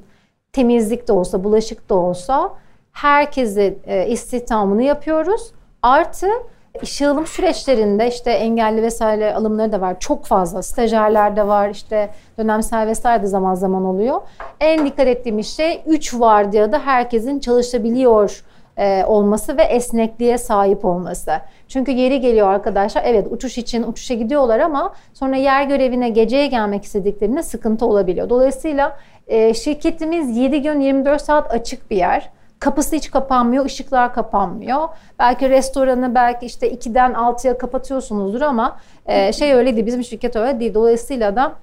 [0.53, 2.53] temizlik de olsa bulaşık da olsa
[2.91, 5.51] herkesi e, istihdamını yapıyoruz.
[5.81, 6.27] Artı
[6.83, 9.99] işe alım süreçlerinde işte engelli vesaire alımları da var.
[9.99, 10.63] Çok fazla.
[10.63, 11.69] Stajyerler de var.
[11.69, 14.21] işte dönemsel vesaire de zaman zaman oluyor.
[14.59, 18.43] En dikkat ettiğimiz şey 3 vardiyada herkesin çalışabiliyor
[18.77, 21.31] e, olması ve esnekliğe sahip olması.
[21.67, 26.83] Çünkü yeri geliyor arkadaşlar evet uçuş için uçuşa gidiyorlar ama sonra yer görevine geceye gelmek
[26.83, 28.29] istediklerinde sıkıntı olabiliyor.
[28.29, 32.29] Dolayısıyla e, şirketimiz 7 gün 24 saat açık bir yer.
[32.59, 34.87] Kapısı hiç kapanmıyor, ışıklar kapanmıyor.
[35.19, 40.59] Belki restoranı belki işte 2'den 6'ya kapatıyorsunuzdur ama e, şey öyle değil, bizim şirket öyle
[40.59, 40.73] değil.
[40.73, 41.53] Dolayısıyla da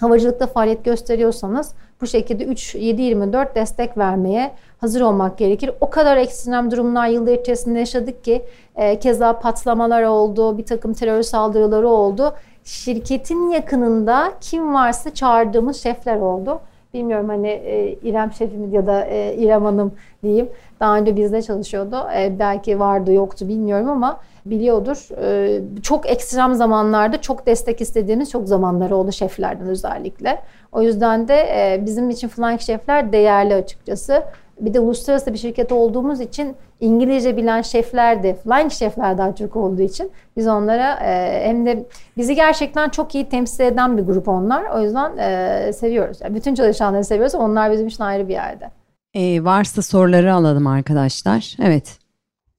[0.00, 5.70] havacılıkta faaliyet gösteriyorsanız bu şekilde 3-7-24 destek vermeye hazır olmak gerekir.
[5.80, 8.42] O kadar ekstrem durumlar yıllar içerisinde yaşadık ki
[8.76, 12.34] e, keza patlamalar oldu, bir takım terör saldırıları oldu.
[12.64, 16.60] Şirketin yakınında kim varsa çağırdığımız şefler oldu.
[16.94, 20.48] Bilmiyorum hani e, İrem şefimiz ya da e, İrem Hanım diyeyim.
[20.80, 21.96] Daha önce bizde çalışıyordu.
[22.16, 25.08] E, belki vardı yoktu bilmiyorum ama biliyordur.
[25.22, 30.42] E, çok ekstrem zamanlarda çok destek istediğimiz çok zamanları oldu şeflerden özellikle.
[30.72, 34.22] O yüzden de e, bizim için flying şefler değerli açıkçası.
[34.60, 39.56] Bir de uluslararası bir şirket olduğumuz için İngilizce bilen şefler de, flying şefler daha çok
[39.56, 41.86] olduğu için biz onlara e, hem de
[42.16, 44.64] bizi gerçekten çok iyi temsil eden bir grup onlar.
[44.64, 46.18] O yüzden e, seviyoruz.
[46.20, 47.34] Yani bütün çalışanları seviyoruz.
[47.34, 48.70] Onlar bizim için ayrı bir yerde.
[49.14, 51.56] E, varsa soruları alalım arkadaşlar.
[51.62, 51.98] Evet.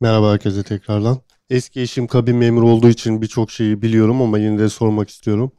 [0.01, 1.17] Merhaba herkese tekrardan.
[1.49, 5.51] Eski eşim kabin memuru olduğu için birçok şeyi biliyorum ama yine de sormak istiyorum.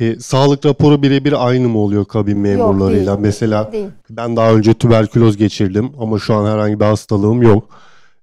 [0.00, 3.12] E, sağlık raporu birebir aynı mı oluyor kabin memurlarıyla?
[3.12, 3.18] değil.
[3.20, 3.88] Mesela Değil.
[4.10, 7.64] ben daha önce tüberküloz geçirdim ama şu an herhangi bir hastalığım yok.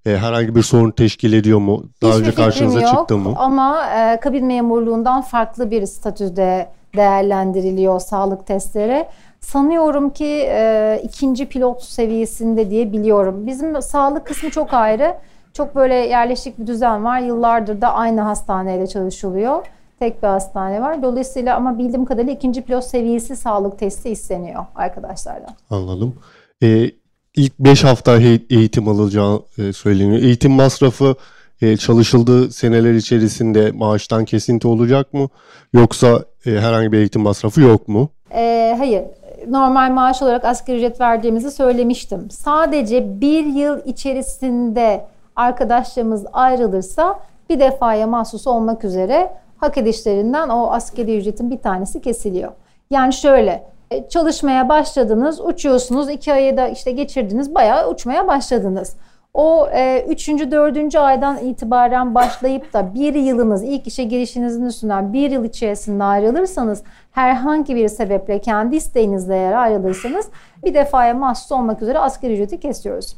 [0.06, 1.84] E, herhangi bir sorun teşkil ediyor mu?
[2.02, 3.34] Daha Hiçbir önce karşınıza yok çıktı mı?
[3.38, 9.06] Ama e, kabin memurluğundan farklı bir statüde değerlendiriliyor sağlık testleri.
[9.40, 13.48] Sanıyorum ki e, ikinci pilot seviyesinde diye biliyorum.
[13.48, 15.16] Bizim sağlık kısmı çok ayrı.
[15.54, 17.20] Çok böyle yerleşik bir düzen var.
[17.20, 19.66] Yıllardır da aynı hastaneyle çalışılıyor.
[20.04, 21.04] Tek bir hastane var.
[21.04, 25.56] Dolayısıyla ama bildiğim kadarıyla ikinci pilot seviyesi sağlık testi isteniyor arkadaşlardan.
[25.70, 26.16] Anladım.
[26.64, 26.92] E,
[27.36, 28.18] ilk 5 hafta
[28.50, 30.22] eğitim alacağı e, söyleniyor.
[30.22, 31.16] Eğitim masrafı
[31.62, 35.30] e, çalışıldığı seneler içerisinde maaştan kesinti olacak mı?
[35.74, 38.10] Yoksa e, herhangi bir eğitim masrafı yok mu?
[38.34, 39.04] Ee, hayır.
[39.48, 42.32] Normal maaş olarak asgari ücret verdiğimizi söylemiştim.
[42.32, 51.18] Sadece bir yıl içerisinde arkadaşlarımız ayrılırsa bir defaya mahsus olmak üzere hak edişlerinden o asgari
[51.18, 52.52] ücretin bir tanesi kesiliyor.
[52.90, 58.96] Yani şöyle e, çalışmaya başladınız, uçuyorsunuz, iki ayı da işte geçirdiniz, bayağı uçmaya başladınız.
[59.34, 65.32] O e, üçüncü, dördüncü aydan itibaren başlayıp da bir yılınız, ilk işe girişinizin üstünden bir
[65.32, 70.28] yıl içerisinde ayrılırsanız, herhangi bir sebeple kendi isteğinizle eğer ayrılırsanız
[70.66, 73.16] bir defaya mahsus olmak üzere asgari ücreti kesiyoruz.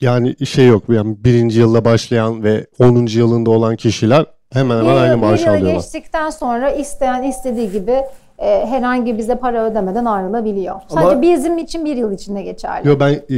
[0.00, 3.06] Yani şey yok yani birinci yılda başlayan ve 10.
[3.06, 5.74] yılında olan kişiler hemen hemen aynı bir, maaş bir alıyorlar.
[5.74, 8.02] geçtikten sonra isteyen istediği gibi
[8.38, 10.74] e, herhangi bize para ödemeden ayrılabiliyor.
[10.90, 12.88] Ama- Sadece bizim için bir yıl içinde geçerli.
[12.88, 13.36] Yo ben e,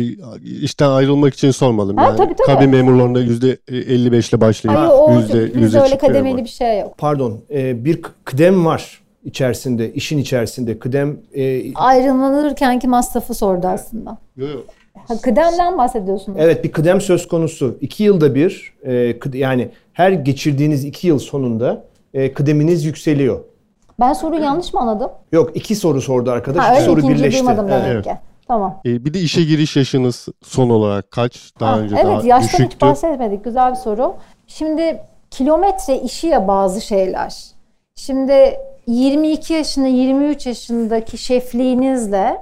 [0.62, 1.96] işten ayrılmak için sormadım.
[1.96, 2.46] Ha, yani tabii, tabii.
[2.46, 6.44] kabin memurlarında %55 ile başlayıp Hayır, o, yüzde bizde yüze öyle çıkıyor kademeli ama.
[6.44, 6.98] bir şey yok.
[6.98, 10.78] Pardon, e, bir kıdem var içerisinde, işin içerisinde.
[10.78, 14.18] Kıdem e, Ayrılırkenki masrafı sordu aslında.
[14.36, 14.58] Yo, yo.
[15.08, 16.38] Ha, kıdemden bahsediyorsunuz.
[16.40, 17.78] Evet bir kıdem söz konusu.
[17.80, 21.84] İki yılda bir e, kıd- yani her geçirdiğiniz iki yıl sonunda
[22.14, 23.40] e, kıdeminiz yükseliyor.
[24.00, 25.10] Ben soruyu yanlış mı anladım?
[25.32, 26.64] Yok iki soru sordu arkadaş.
[26.64, 27.38] Ha, iki öyle soru birleşti.
[27.40, 28.04] duymadım demek Evet.
[28.04, 28.10] ki.
[28.48, 28.80] Tamam.
[28.84, 31.50] E, bir de işe giriş yaşınız son olarak kaç?
[31.60, 33.44] Daha Ha, önce evet daha yaştan hiç bahsetmedik.
[33.44, 34.14] Güzel bir soru.
[34.46, 35.00] Şimdi
[35.30, 37.34] kilometre işi ya bazı şeyler.
[37.94, 38.32] Şimdi
[38.86, 42.36] 22 yaşında 23 yaşındaki şefliğinizle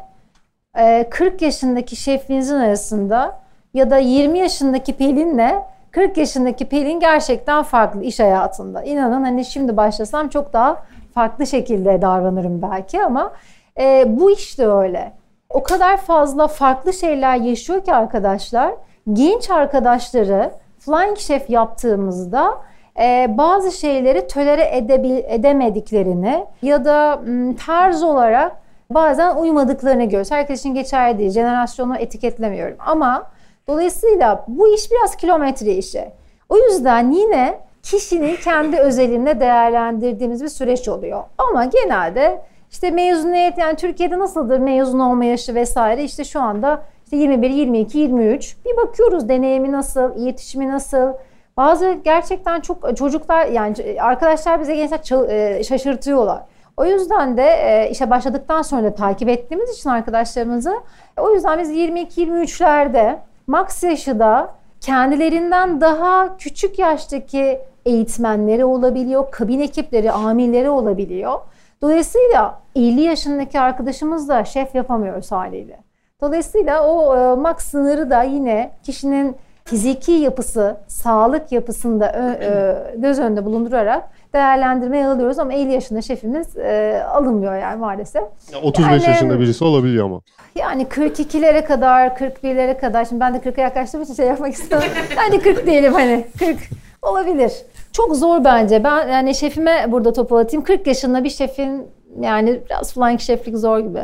[1.11, 3.39] 40 yaşındaki şefliğinizin arasında
[3.75, 5.53] ya da 20 yaşındaki Pelin'le
[5.91, 8.83] 40 yaşındaki Pelin gerçekten farklı iş hayatında.
[8.83, 10.83] İnanın hani şimdi başlasam çok daha
[11.15, 13.33] farklı şekilde davranırım belki ama
[13.81, 15.13] e, bu iş de öyle.
[15.51, 18.75] O kadar fazla farklı şeyler yaşıyor ki arkadaşlar.
[19.13, 22.55] Genç arkadaşları Flying Chef yaptığımızda
[23.01, 28.62] e, bazı şeyleri tölere edebil- edemediklerini ya da m, tarz olarak
[28.95, 30.31] bazen uymadıklarını görüyoruz.
[30.31, 31.31] Herkes için geçerli değil.
[31.31, 32.77] Jenerasyonu etiketlemiyorum.
[32.87, 33.31] Ama
[33.69, 36.05] dolayısıyla bu iş biraz kilometre işi.
[36.49, 41.25] O yüzden yine kişinin kendi özelinde değerlendirdiğimiz bir süreç oluyor.
[41.39, 47.17] Ama genelde işte mezuniyet yani Türkiye'de nasıldır mezun olma yaşı vesaire işte şu anda işte
[47.17, 51.13] 21, 22, 23 bir bakıyoruz deneyimi nasıl, iletişimi nasıl.
[51.57, 56.43] Bazı gerçekten çok çocuklar yani arkadaşlar bize gençler e, şaşırtıyorlar.
[56.77, 60.75] O yüzden de e, işe başladıktan sonra da takip ettiğimiz için arkadaşlarımızı
[61.17, 63.17] o yüzden biz 22-23'lerde
[63.47, 71.39] max yaşı da kendilerinden daha küçük yaştaki eğitmenleri olabiliyor, kabin ekipleri, amirleri olabiliyor.
[71.83, 75.79] Dolayısıyla 50 yaşındaki arkadaşımız da şef yapamıyoruz haliyle.
[76.21, 82.97] Dolayısıyla o e, max sınırı da yine kişinin fiziki yapısı, sağlık yapısını da ö- e,
[82.97, 88.23] göz önünde bulundurarak değerlendirmeye alıyoruz ama 50 yaşında şefimiz e, alınmıyor yani maalesef.
[88.53, 90.21] Ya 35 Yani- yaşında birisi olabiliyor ama.
[90.57, 94.89] Yani 42'lere kadar, 41'lere kadar, şimdi ben de 40'a yaklaştığım için şey yapmak istiyorum.
[95.17, 96.57] Hadi 40 diyelim hani, 40
[97.03, 97.53] olabilir.
[97.93, 98.85] Çok zor bence.
[98.85, 100.65] Ben yani şefime burada topu atayım.
[100.65, 101.87] 40 yaşında bir şefin
[102.21, 104.01] yani biraz flying şeflik zor gibi.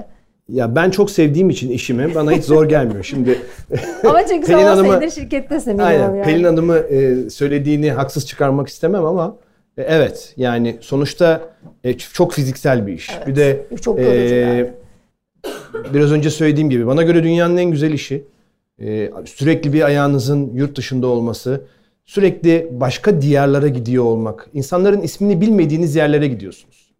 [0.49, 3.05] Ya ben çok sevdiğim için işimi bana hiç zor gelmiyor.
[3.05, 3.39] Şimdi
[4.09, 6.23] Ama çünkü Pelin sen 10 Hanım'ı- şirkettesin aynen yani.
[6.23, 9.37] Pelin Hanım'ı e, söylediğini haksız çıkarmak istemem ama
[9.87, 11.41] evet yani sonuçta
[11.85, 13.11] e, çok fiziksel bir iş.
[13.27, 14.71] Bir de Çok e, yani.
[15.95, 18.25] biraz önce söylediğim gibi bana göre dünyanın en güzel işi
[18.81, 21.61] e, sürekli bir ayağınızın yurt dışında olması,
[22.07, 24.49] sürekli başka diyarlara gidiyor olmak.
[24.55, 26.91] İnsanların ismini bilmediğiniz yerlere gidiyorsunuz.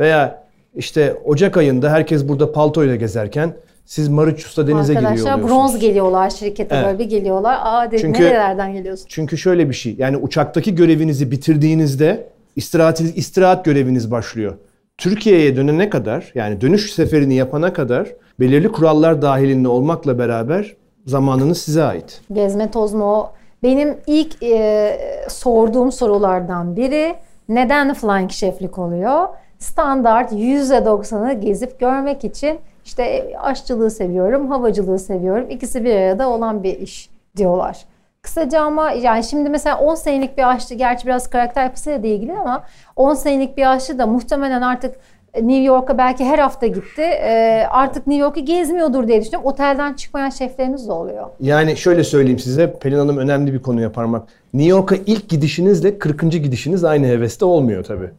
[0.00, 3.56] Veya işte Ocak ayında herkes burada paltoyla gezerken
[3.90, 6.86] siz Mauritius'ta denize giriyor Arkadaşlar bronz geliyorlar şirkete Evet.
[6.86, 7.58] böyle bir geliyorlar.
[7.62, 9.06] Aa dedim Çünkü- nerelerden geliyorsun?
[9.08, 9.94] Çünkü şöyle bir şey.
[9.98, 14.54] Yani uçaktaki görevinizi bitirdiğinizde istirahat, istirahat göreviniz başlıyor.
[14.98, 18.08] Türkiye'ye dönene kadar yani dönüş seferini yapana kadar
[18.40, 20.76] belirli kurallar dahilinde olmakla beraber
[21.06, 22.20] zamanınız size ait.
[22.32, 23.32] Gezme tozma o.
[23.62, 27.14] Benim ilk e, sorduğum sorulardan biri
[27.48, 29.28] neden flying şeflik oluyor?
[29.58, 35.50] Standart %90'ı gezip görmek için işte e, aşçılığı seviyorum, havacılığı seviyorum.
[35.50, 37.84] İkisi bir arada olan bir iş diyorlar.
[38.22, 42.32] Kısaca ama yani şimdi mesela 10 senelik bir aşçı, gerçi biraz karakter yapısıyla da ilgili
[42.32, 42.64] ama
[42.96, 44.94] 10 senelik bir aşçı da muhtemelen artık
[45.34, 47.02] New York'a belki her hafta gitti.
[47.02, 49.48] E, artık New York'u gezmiyordur diye düşünüyorum.
[49.48, 51.26] Otelden çıkmayan şeflerimiz de oluyor.
[51.40, 54.28] Yani şöyle söyleyeyim size Pelin Hanım önemli bir konuya parmak.
[54.54, 56.30] New York'a ilk gidişinizle 40.
[56.30, 58.10] gidişiniz aynı heveste olmuyor tabii.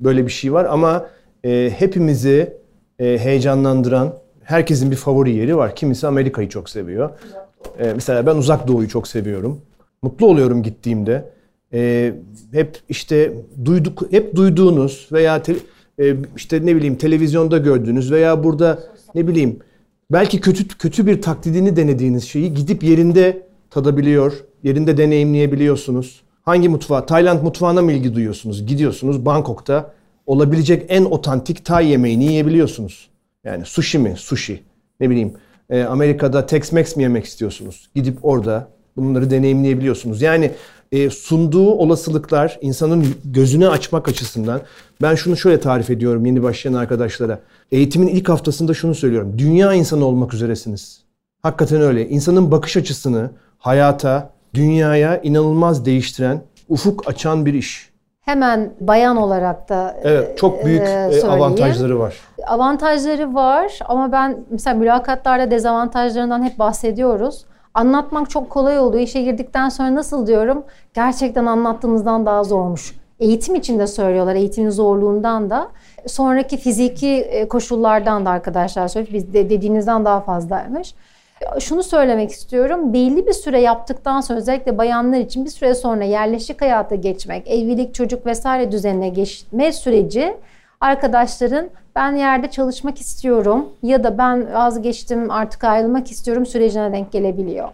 [0.00, 1.06] Böyle bir şey var ama
[1.44, 2.56] e, hepimizi
[2.98, 5.76] e, heyecanlandıran herkesin bir favori yeri var.
[5.76, 7.10] Kimisi Amerika'yı çok seviyor.
[7.78, 9.60] E, mesela ben Uzak Doğu'yu çok seviyorum.
[10.02, 11.30] Mutlu oluyorum gittiğimde.
[11.72, 12.12] E,
[12.52, 13.32] hep işte
[13.64, 15.56] duyduk, hep duyduğunuz veya te-
[16.36, 18.78] işte ne bileyim televizyonda gördüğünüz veya burada
[19.14, 19.58] ne bileyim
[20.12, 24.32] belki kötü kötü bir taklidini denediğiniz şeyi gidip yerinde tadabiliyor,
[24.62, 26.22] yerinde deneyimleyebiliyorsunuz.
[26.42, 27.06] Hangi mutfağa?
[27.06, 28.66] Tayland mutfağına mı ilgi duyuyorsunuz?
[28.66, 29.92] Gidiyorsunuz Bangkok'ta
[30.28, 33.08] olabilecek en otantik Tay yemeğini yiyebiliyorsunuz.
[33.44, 34.14] Yani sushi mi?
[34.16, 34.62] Sushi.
[35.00, 35.32] Ne bileyim
[35.70, 37.90] e, Amerika'da Tex-Mex mi yemek istiyorsunuz?
[37.94, 40.22] Gidip orada bunları deneyimleyebiliyorsunuz.
[40.22, 40.50] Yani
[40.92, 44.60] e, sunduğu olasılıklar insanın gözünü açmak açısından
[45.02, 47.40] ben şunu şöyle tarif ediyorum yeni başlayan arkadaşlara.
[47.72, 49.34] Eğitimin ilk haftasında şunu söylüyorum.
[49.38, 51.00] Dünya insanı olmak üzeresiniz.
[51.42, 52.08] Hakikaten öyle.
[52.08, 57.90] İnsanın bakış açısını hayata, dünyaya inanılmaz değiştiren, ufuk açan bir iş.
[58.28, 62.16] Hemen bayan olarak da Evet, çok büyük e, e, avantajları var.
[62.46, 67.44] Avantajları var ama ben mesela mülakatlarda dezavantajlarından hep bahsediyoruz.
[67.74, 69.02] Anlatmak çok kolay oluyor.
[69.02, 70.64] İşe girdikten sonra nasıl diyorum?
[70.94, 72.94] Gerçekten anlattığımızdan daha zormuş.
[73.20, 74.34] Eğitim için de söylüyorlar.
[74.34, 75.68] Eğitimin zorluğundan da.
[76.06, 79.14] Sonraki fiziki e, koşullardan da arkadaşlar söylüyor.
[79.14, 80.94] Biz de dediğinizden daha fazlaymış.
[81.60, 82.92] Şunu söylemek istiyorum.
[82.92, 87.94] Belli bir süre yaptıktan sonra özellikle bayanlar için bir süre sonra yerleşik hayata geçmek, evlilik,
[87.94, 90.36] çocuk vesaire düzenine geçme süreci
[90.80, 97.68] arkadaşların ben yerde çalışmak istiyorum ya da ben vazgeçtim artık ayrılmak istiyorum sürecine denk gelebiliyor.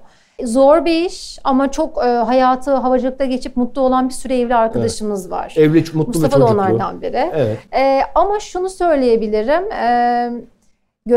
[0.45, 5.31] Zor bir iş ama çok e, hayatı havacılıkta geçip mutlu olan bir sürü evli arkadaşımız
[5.31, 5.55] var.
[5.57, 6.55] Evli, mutlu ve Mustafa da çocuklu.
[6.55, 7.31] onlardan biri.
[7.35, 7.59] Evet.
[7.75, 9.73] Ee, ama şunu söyleyebilirim.
[9.73, 10.31] Ee,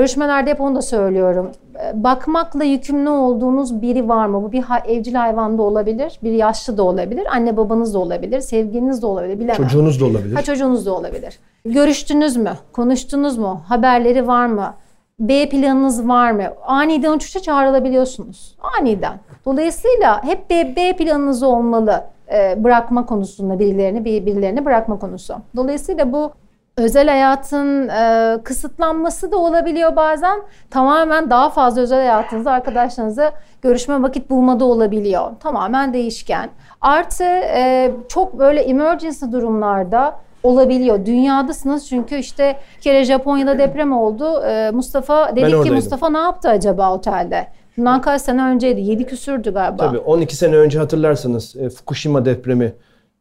[0.01, 1.51] görüşmelerde hep onu da söylüyorum.
[1.83, 4.43] Ee, Bakmakla yükümlü olduğunuz biri var mı?
[4.43, 9.01] Bu bir evcil hayvan da olabilir, bir yaşlı da olabilir, anne babanız da olabilir, sevgiliniz
[9.01, 9.55] de olabilir, bilemem.
[9.55, 10.35] Çocuğunuz da olabilir.
[10.35, 11.39] Ha çocuğunuz da olabilir.
[11.65, 12.51] Görüştünüz mü?
[12.73, 13.61] Konuştunuz mu?
[13.67, 14.73] Haberleri var mı?
[15.19, 16.43] B planınız var mı?
[16.65, 18.55] Aniden uçuşa çağrılabiliyorsunuz.
[18.79, 19.19] Aniden.
[19.45, 22.03] Dolayısıyla hep B, B planınız olmalı.
[22.33, 25.35] e, bırakma konusunda birilerini bir- birilerini bırakma konusu.
[25.55, 26.31] Dolayısıyla bu
[26.77, 30.41] özel hayatın e, kısıtlanması da olabiliyor bazen.
[30.69, 35.31] Tamamen daha fazla özel hayatınızda arkadaşlarınızla görüşme vakit bulmada olabiliyor.
[35.39, 36.49] Tamamen değişken.
[36.81, 41.05] Artı e, çok böyle emergency durumlarda olabiliyor.
[41.05, 44.43] Dünyadasınız çünkü işte bir kere Japonya'da deprem oldu.
[44.45, 45.71] Ee, Mustafa dedik ki.
[45.71, 47.47] Mustafa ne yaptı acaba otelde?
[47.77, 48.81] Bundan kaç sene önceydi?
[48.81, 49.77] 7 küsürdü galiba.
[49.77, 52.73] Tabii 12 sene önce hatırlarsanız e, Fukushima depremi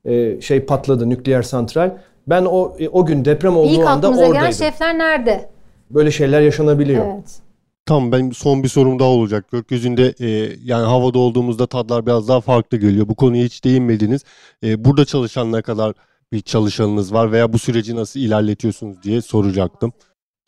[0.05, 1.91] e, şey patladı nükleer santral.
[2.27, 4.59] Ben o o gün deprem olduğu İlk anda aklımıza gelen oradaydım.
[4.59, 5.49] şefler nerede?
[5.91, 7.07] Böyle şeyler yaşanabiliyor.
[7.15, 7.41] Evet.
[7.87, 9.51] Tamam ben son bir sorum daha olacak.
[9.53, 13.09] Gökyüzünde e, yani havada olduğumuzda tatlar biraz daha farklı geliyor.
[13.09, 14.25] Bu konuya hiç değinmediniz.
[14.65, 15.93] E, burada çalışan ne kadar
[16.33, 19.93] bir çalışanınız var veya bu süreci nasıl ilerletiyorsunuz diye soracaktım.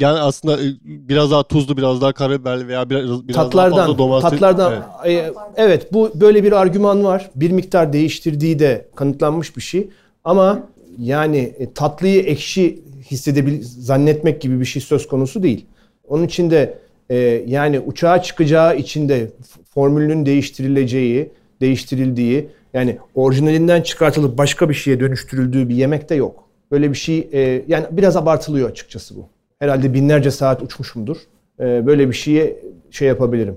[0.00, 3.98] Yani aslında e, biraz daha tuzlu, biraz daha karabiberli veya biraz, biraz daha tatlardan, fazla
[3.98, 4.30] domates.
[4.30, 4.72] tatlardan.
[5.04, 5.24] Evet.
[5.24, 7.30] e, evet bu böyle bir argüman var.
[7.34, 9.88] Bir miktar değiştirdiği de kanıtlanmış bir şey.
[10.24, 10.62] Ama
[10.98, 15.66] yani e, tatlıyı ekşi hissedebil zannetmek gibi bir şey söz konusu değil.
[16.08, 16.78] Onun için de
[17.10, 19.30] e, yani uçağa çıkacağı için de
[19.70, 26.48] formülünün değiştirileceği, değiştirildiği yani orijinalinden çıkartılıp başka bir şeye dönüştürüldüğü bir yemek de yok.
[26.70, 29.28] Böyle bir şey e, yani biraz abartılıyor açıkçası bu.
[29.58, 31.16] Herhalde binlerce saat uçmuşumdur.
[31.60, 32.56] E, böyle bir şeye
[32.90, 33.56] şey yapabilirim.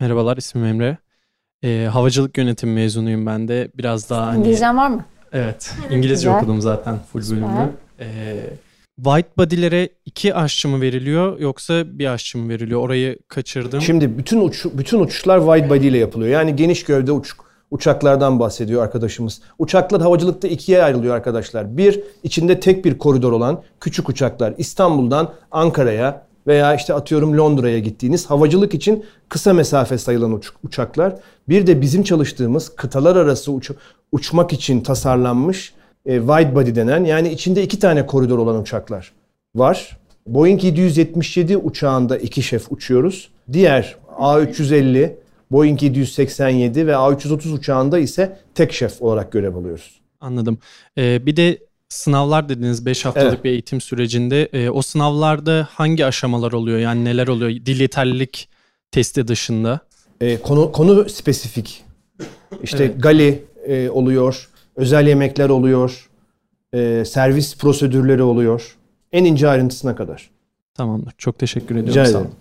[0.00, 0.98] Merhabalar, ismim Emre.
[1.62, 3.68] Ee, havacılık yönetimi mezunuyum ben de.
[3.74, 4.38] Biraz daha hani...
[4.38, 5.04] İngilizcen var mı?
[5.32, 6.36] Evet, İngilizce Güzel.
[6.36, 7.42] okudum zaten full Süper.
[7.42, 7.72] bölümü.
[8.00, 8.36] Ee,
[8.96, 12.80] White body'lere iki aşçı mı veriliyor yoksa bir aşçı mı veriliyor?
[12.80, 13.80] Orayı kaçırdım.
[13.80, 16.32] Şimdi bütün uç, bütün uçuşlar wide body ile yapılıyor.
[16.32, 17.32] Yani geniş gövde uç,
[17.70, 19.40] uçaklardan bahsediyor arkadaşımız.
[19.58, 21.76] Uçaklar havacılıkta ikiye ayrılıyor arkadaşlar.
[21.76, 24.54] Bir, içinde tek bir koridor olan küçük uçaklar.
[24.58, 31.14] İstanbul'dan Ankara'ya veya işte atıyorum Londra'ya gittiğiniz havacılık için kısa mesafe sayılan uç- uçaklar.
[31.48, 33.70] Bir de bizim çalıştığımız kıtalar arası uç-
[34.12, 35.72] uçmak için tasarlanmış
[36.06, 39.12] e, wide body denen yani içinde iki tane koridor olan uçaklar
[39.54, 39.98] var.
[40.26, 43.28] Boeing 777 uçağında iki şef uçuyoruz.
[43.52, 45.12] Diğer A350,
[45.50, 50.00] Boeing 787 ve A330 uçağında ise tek şef olarak görev alıyoruz.
[50.20, 50.58] Anladım.
[50.98, 53.44] Ee, bir de sınavlar dediniz 5 haftalık Evet.
[53.44, 54.48] bir eğitim sürecinde.
[54.52, 56.78] Ee, o sınavlarda hangi aşamalar oluyor?
[56.78, 57.50] Yani neler oluyor?
[57.50, 58.48] Dil yeterlilik
[58.90, 59.80] testi dışında.
[60.20, 61.84] E, konu konu spesifik.
[62.62, 63.02] İşte Evet.
[63.02, 66.10] gali e, oluyor, özel yemekler oluyor,
[66.74, 68.76] e, servis prosedürleri oluyor.
[69.12, 70.30] En ince ayrıntısına kadar.
[70.74, 71.14] Tamamdır.
[71.18, 71.90] Çok teşekkür ediyorum.
[71.90, 72.26] Rica Sağ ederim.
[72.26, 72.34] olun.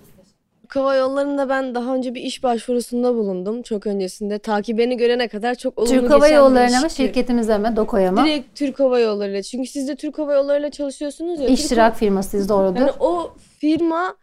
[0.61, 4.39] Türk Hava Yolları'nda ben daha önce bir iş başvurusunda bulundum çok öncesinde.
[4.39, 7.03] Ta ki beni görene kadar çok olumlu Türk Hava geçen bir Yolları'na mı işti.
[7.03, 8.25] şirketimize mi Doko'ya mı?
[8.25, 9.41] Direkt Türk Hava Yolları'yla.
[9.43, 11.47] Çünkü siz de Türk Hava Yolları'yla çalışıyorsunuz ya.
[11.47, 12.79] Türk İştirak firmasıyız doğrudur.
[12.79, 14.15] Yani o firma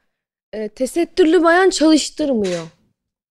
[0.52, 2.62] e, tesettürlü bayan çalıştırmıyor.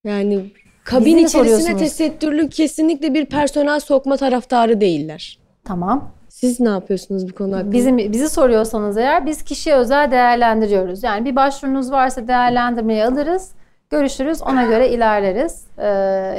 [0.04, 0.52] Yani
[0.86, 5.40] kabin Bizi içerisine tesettürlü kesinlikle bir personel sokma taraftarı değiller.
[5.64, 6.12] Tamam.
[6.30, 7.72] Siz ne yapıyorsunuz bu konu hakkında?
[7.72, 11.04] Bizim bizi soruyorsanız eğer biz kişiye özel değerlendiriyoruz.
[11.04, 13.52] Yani bir başvurunuz varsa değerlendirmeyi alırız,
[13.90, 15.64] görüşürüz, ona göre ilerleriz.
[15.78, 15.88] Ee,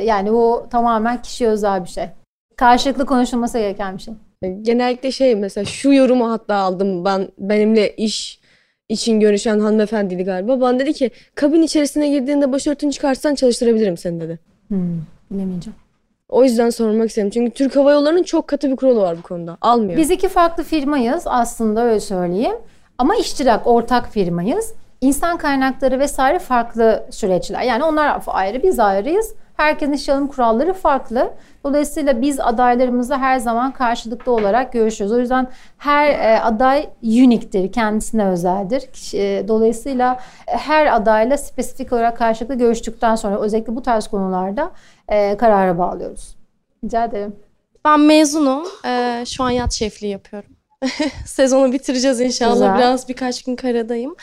[0.05, 2.05] yani bu tamamen kişiye özel bir şey.
[2.57, 4.15] Karşılıklı konuşulması gereken bir şey.
[4.63, 8.41] Genellikle şey mesela şu yorumu hatta aldım ben benimle iş
[8.89, 10.61] için görüşen hanımefendiydi galiba.
[10.61, 14.39] Bana dedi ki kabin içerisine girdiğinde başörtünü çıkarsan çalıştırabilirim seni dedi.
[14.69, 15.77] Hmm, bilemeyeceğim.
[16.29, 17.31] O yüzden sormak istedim.
[17.31, 19.59] Çünkü Türk Hava Yolları'nın çok katı bir kuralı var bu konuda.
[19.61, 19.99] Almıyor.
[19.99, 22.57] Biz iki farklı firmayız aslında öyle söyleyeyim.
[22.99, 24.73] Ama iştirak ortak firmayız.
[25.05, 27.63] İnsan kaynakları vesaire farklı süreçler.
[27.63, 29.35] Yani onlar ayrı biz ayrıyız.
[29.57, 31.31] Herkesin iş alım kuralları farklı.
[31.65, 35.17] Dolayısıyla biz adaylarımızla her zaman karşılıklı olarak görüşüyoruz.
[35.17, 35.49] O yüzden
[35.79, 38.83] her e, aday uniktir, kendisine özeldir.
[39.15, 44.71] E, Dolayısıyla her adayla spesifik olarak karşılıklı görüştükten sonra özellikle bu tarz konularda
[45.09, 46.37] e, karara bağlıyoruz.
[46.85, 47.37] Rica ederim.
[47.85, 48.65] Ben mezunum.
[49.27, 50.51] Şu an yat şefliği yapıyorum.
[51.27, 52.55] Sezonu bitireceğiz inşallah.
[52.55, 52.79] Güzel.
[52.79, 54.15] Biraz birkaç gün karadayım.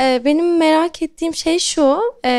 [0.00, 2.00] Ee, benim merak ettiğim şey şu.
[2.24, 2.30] e,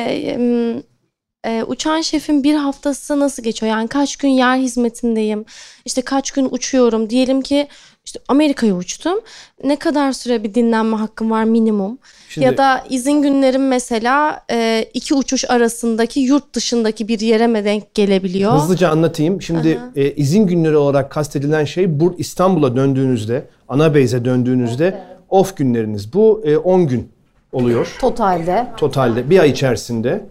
[1.46, 3.72] e, uçan şefin bir haftası nasıl geçiyor?
[3.72, 5.46] Yani kaç gün yer hizmetindeyim?
[5.86, 7.10] İşte kaç gün uçuyorum?
[7.10, 7.68] Diyelim ki
[8.06, 9.20] işte Amerika'ya uçtum.
[9.64, 11.98] Ne kadar süre bir dinlenme hakkım var minimum?
[12.30, 17.66] Şimdi Ya da izin günlerim mesela e, iki uçuş arasındaki yurt dışındaki bir yere mi
[17.66, 18.54] denk gelebiliyor?
[18.54, 19.42] hızlıca anlatayım.
[19.42, 19.92] Şimdi Aha.
[19.96, 26.14] e, izin günleri olarak kastedilen şey bu İstanbul'a döndüğünüzde, ana base'e döndüğünüzde off günleriniz.
[26.14, 27.12] Bu e, 10 gün
[27.52, 27.96] oluyor.
[28.00, 28.68] Totalde.
[28.78, 30.26] totalde bir ay içerisinde.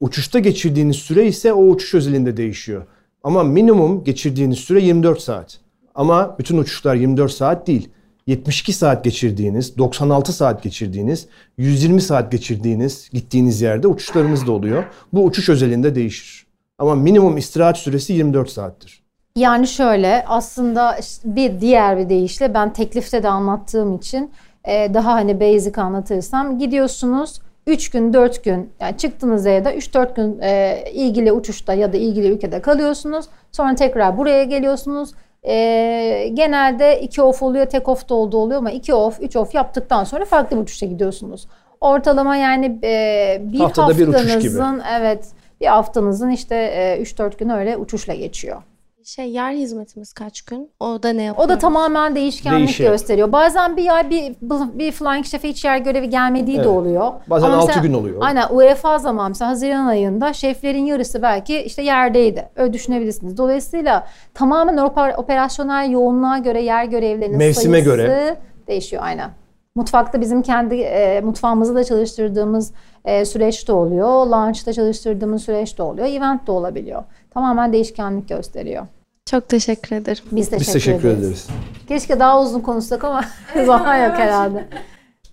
[0.00, 2.86] Uçuşta geçirdiğiniz süre ise o uçuş özelinde değişiyor.
[3.22, 5.58] Ama minimum geçirdiğiniz süre 24 saat.
[5.94, 7.88] Ama bütün uçuşlar 24 saat değil.
[8.26, 11.26] 72 saat geçirdiğiniz, 96 saat geçirdiğiniz,
[11.58, 14.84] 120 saat geçirdiğiniz gittiğiniz yerde uçuşlarınız da oluyor.
[15.12, 16.46] Bu uçuş özelinde değişir.
[16.78, 19.02] Ama minimum istirahat süresi 24 saattir.
[19.38, 24.30] Yani şöyle aslında bir diğer bir deyişle ben teklifte de anlattığım için
[24.64, 30.38] e, daha hani basic anlatırsam gidiyorsunuz 3 gün 4 gün yani çıktığınız yerde 3-4 gün
[30.42, 33.26] e, ilgili uçuşta ya da ilgili ülkede kalıyorsunuz.
[33.52, 35.10] Sonra tekrar buraya geliyorsunuz.
[35.42, 39.54] E, genelde 2 off oluyor tek off da olduğu oluyor ama 2 off 3 off
[39.54, 41.48] yaptıktan sonra farklı bir uçuşa gidiyorsunuz.
[41.80, 44.32] Ortalama yani e, bir Haftada bir uçuş gibi.
[44.32, 45.24] haftanızın evet
[45.60, 48.62] bir haftanızın işte e, 3-4 gün öyle uçuşla geçiyor.
[49.08, 50.70] Şey yer hizmetimiz kaç gün?
[50.80, 51.46] O da ne yapıyor?
[51.46, 52.90] O da tamamen değişkenlik Değişiyor.
[52.92, 53.32] gösteriyor.
[53.32, 54.34] Bazen bir ay bir,
[54.78, 56.70] bir flying şefe hiç yer görevi gelmediği de Evet.
[56.70, 57.12] oluyor.
[57.26, 58.18] Bazen Ama altı mesela- gün oluyor.
[58.20, 62.48] Aynen UEFA zaman mesela Haziran ayında şeflerin yarısı belki işte yerdeydi.
[62.56, 63.36] Öyle düşünebilirsiniz.
[63.38, 68.36] Dolayısıyla tamamen oper- operasyonel yoğunluğa göre yer görevlerinin Mevsime sayısı göre.
[68.66, 69.30] değişiyor aynen.
[69.74, 72.72] Mutfakta bizim kendi e, mutfağımızda da çalıştırdığımız
[73.04, 74.26] e, süreç de oluyor.
[74.26, 76.06] Launch'ta çalıştırdığımız süreç de oluyor.
[76.06, 77.04] Event de olabiliyor.
[77.34, 78.86] Tamamen değişkenlik gösteriyor.
[79.30, 80.22] Çok teşekkür ederim.
[80.32, 81.22] Biz teşekkür, Biz teşekkür ederiz.
[81.24, 81.46] ederiz.
[81.88, 83.24] Keşke daha uzun konuşsak ama
[83.66, 84.64] zaman yok herhalde.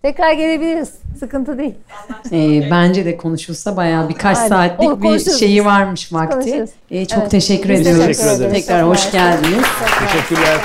[0.02, 0.90] Tekrar gelebiliriz.
[1.20, 1.74] Sıkıntı değil.
[2.32, 4.50] Ee, bence de konuşulsa bayağı birkaç Aynen.
[4.50, 6.40] saatlik Onu bir şeyi varmış vakti.
[6.40, 6.70] Konuşuruz.
[6.92, 7.32] Ee, çok Evet.
[7.32, 8.06] teşekkür Biz ediyoruz.
[8.06, 8.54] teşekkür ederiz.
[8.54, 9.66] Tekrar hoş geldiniz.
[10.00, 10.58] Teşekkürler.